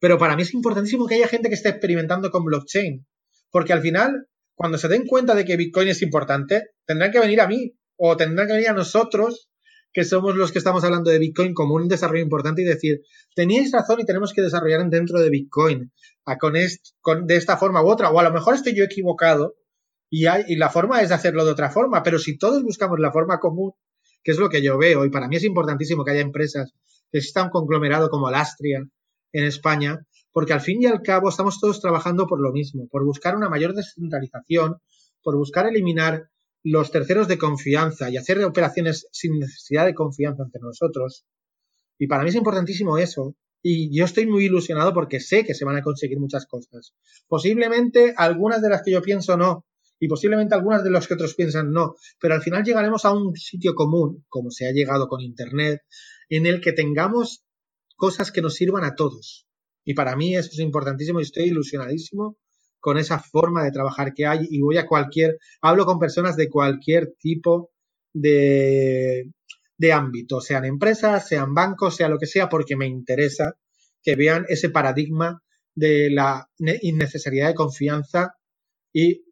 [0.00, 3.06] Pero para mí es importantísimo que haya gente que esté experimentando con blockchain,
[3.50, 7.40] porque al final, cuando se den cuenta de que Bitcoin es importante, tendrán que venir
[7.40, 9.48] a mí o tendrán que venir a nosotros
[9.92, 13.00] que somos los que estamos hablando de Bitcoin como un desarrollo importante y decir,
[13.34, 15.90] teníais razón y tenemos que desarrollar dentro de Bitcoin
[17.24, 19.54] de esta forma u otra, o a lo mejor estoy yo equivocado
[20.10, 23.10] y, hay, y la forma es hacerlo de otra forma, pero si todos buscamos la
[23.10, 23.72] forma común,
[24.22, 26.74] que es lo que yo veo, y para mí es importantísimo que haya empresas
[27.10, 28.86] que exista un conglomerado como Lastria
[29.32, 33.04] en España, porque al fin y al cabo estamos todos trabajando por lo mismo, por
[33.04, 34.76] buscar una mayor descentralización,
[35.22, 36.28] por buscar eliminar
[36.62, 41.24] los terceros de confianza y hacer operaciones sin necesidad de confianza entre nosotros.
[41.98, 43.36] Y para mí es importantísimo eso.
[43.62, 46.92] Y yo estoy muy ilusionado porque sé que se van a conseguir muchas cosas.
[47.28, 49.64] Posiblemente algunas de las que yo pienso no.
[49.98, 51.94] Y posiblemente algunas de las que otros piensan no.
[52.20, 55.80] Pero al final llegaremos a un sitio común, como se ha llegado con Internet,
[56.28, 57.44] en el que tengamos
[57.96, 59.46] cosas que nos sirvan a todos.
[59.84, 62.36] Y para mí eso es importantísimo y estoy ilusionadísimo
[62.80, 66.48] con esa forma de trabajar que hay y voy a cualquier, hablo con personas de
[66.48, 67.70] cualquier tipo
[68.12, 69.30] de,
[69.78, 73.56] de ámbito, sean empresas, sean bancos, sea lo que sea, porque me interesa
[74.02, 75.42] que vean ese paradigma
[75.74, 76.48] de la
[76.80, 78.36] innecesidad de confianza
[78.92, 79.24] y,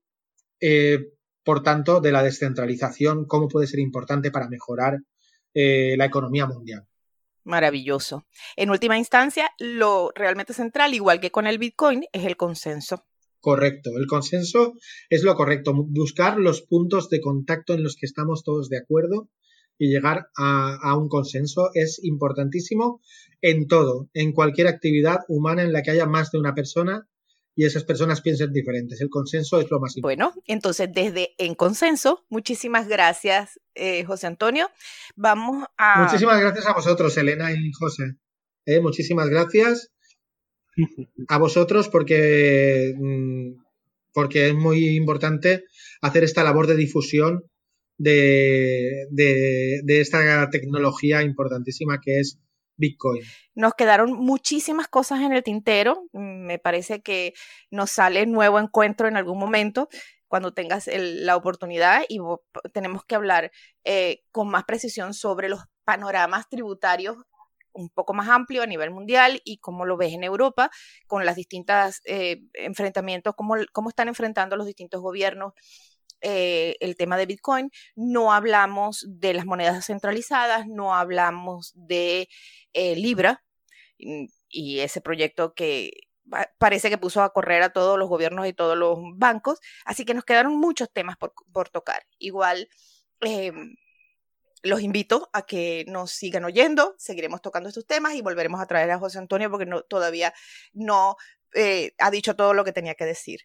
[0.60, 1.12] eh,
[1.43, 4.98] por tanto, de la descentralización, cómo puede ser importante para mejorar
[5.55, 6.86] eh, la economía mundial.
[7.44, 8.26] Maravilloso.
[8.56, 13.04] En última instancia, lo realmente central, igual que con el Bitcoin, es el consenso
[13.44, 13.90] correcto.
[13.98, 14.72] El consenso
[15.10, 15.74] es lo correcto.
[15.74, 19.28] Buscar los puntos de contacto en los que estamos todos de acuerdo
[19.76, 23.02] y llegar a, un consenso es importantísimo
[23.42, 27.06] en todo, en cualquier actividad humana en la que haya más de una persona
[27.56, 29.01] y esas personas piensen diferentes.
[29.01, 30.22] El consenso es lo más importante.
[30.24, 34.70] Bueno, entonces desde En Consenso, muchísimas gracias, eh, José Antonio.
[35.14, 36.02] Vamos a...
[36.02, 38.16] Muchísimas gracias a vosotros, Elena y José.
[38.66, 39.93] Eh, muchísimas gracias
[41.28, 43.62] a vosotros porque, mm,
[44.12, 45.64] porque es muy importante
[46.01, 47.44] hacer esta labor de difusión
[47.97, 52.40] de, de, esta tecnología importantísima que es
[52.76, 53.22] Bitcoin.
[53.55, 56.09] Nos quedaron muchísimas cosas en el tintero.
[56.12, 57.34] Me parece que
[57.70, 59.88] nos sale nuevo encuentro en algún momento
[60.28, 62.18] cuando tengas la oportunidad y
[62.72, 63.52] tenemos que hablar
[63.84, 67.16] eh, con más precisión sobre los panoramas tributarios
[67.74, 70.70] un poco más amplio a nivel mundial y cómo lo ves en Europa
[71.06, 75.52] con las distintas eh, enfrentamientos, cómo, cómo están enfrentando los distintos gobiernos
[76.26, 77.70] eh, el tema de Bitcoin.
[77.96, 82.30] No hablamos de las monedas descentralizadas, no hablamos de
[82.72, 83.44] eh, Libra
[84.48, 85.92] y ese proyecto que
[86.59, 89.60] parece que puso a correr a todos los gobiernos y todos los bancos.
[89.84, 92.06] Así que nos quedaron muchos temas por, tocar.
[92.18, 92.70] Igual
[93.20, 93.76] em,
[94.62, 98.90] los invito a que nos sigan oyendo, seguiremos tocando estos temas y volveremos a traer
[98.92, 100.32] a José Antonio porque no, todavía
[100.72, 101.16] no
[101.52, 103.40] eh, ha dicho todo lo que tenía que decir.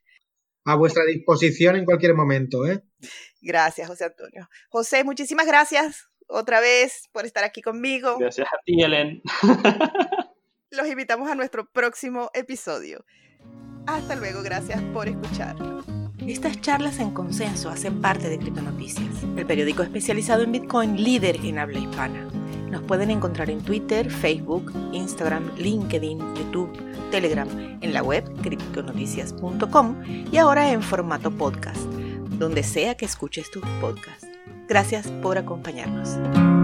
[0.70, 2.68] A vuestra disposición en cualquier momento.
[2.68, 2.84] ¿eh?
[3.42, 4.48] Gracias, José Antonio.
[4.70, 8.20] José, muchísimas gracias otra vez por estar aquí conmigo.
[8.20, 9.22] Gracias a ti, Helen.
[10.70, 13.04] Los invitamos a nuestro próximo episodio.
[13.88, 15.56] Hasta luego, gracias por escuchar.
[16.28, 21.58] Estas charlas en consenso hacen parte de Criptonoticias, el periódico especializado en Bitcoin líder en
[21.58, 22.28] habla hispana.
[22.70, 27.48] Nos pueden encontrar en Twitter, Facebook, Instagram, LinkedIn, YouTube, Telegram,
[27.82, 29.96] en la web criptonoticias.com
[30.32, 31.82] y ahora en formato podcast,
[32.38, 34.26] donde sea que escuches tu podcast.
[34.68, 36.59] Gracias por acompañarnos.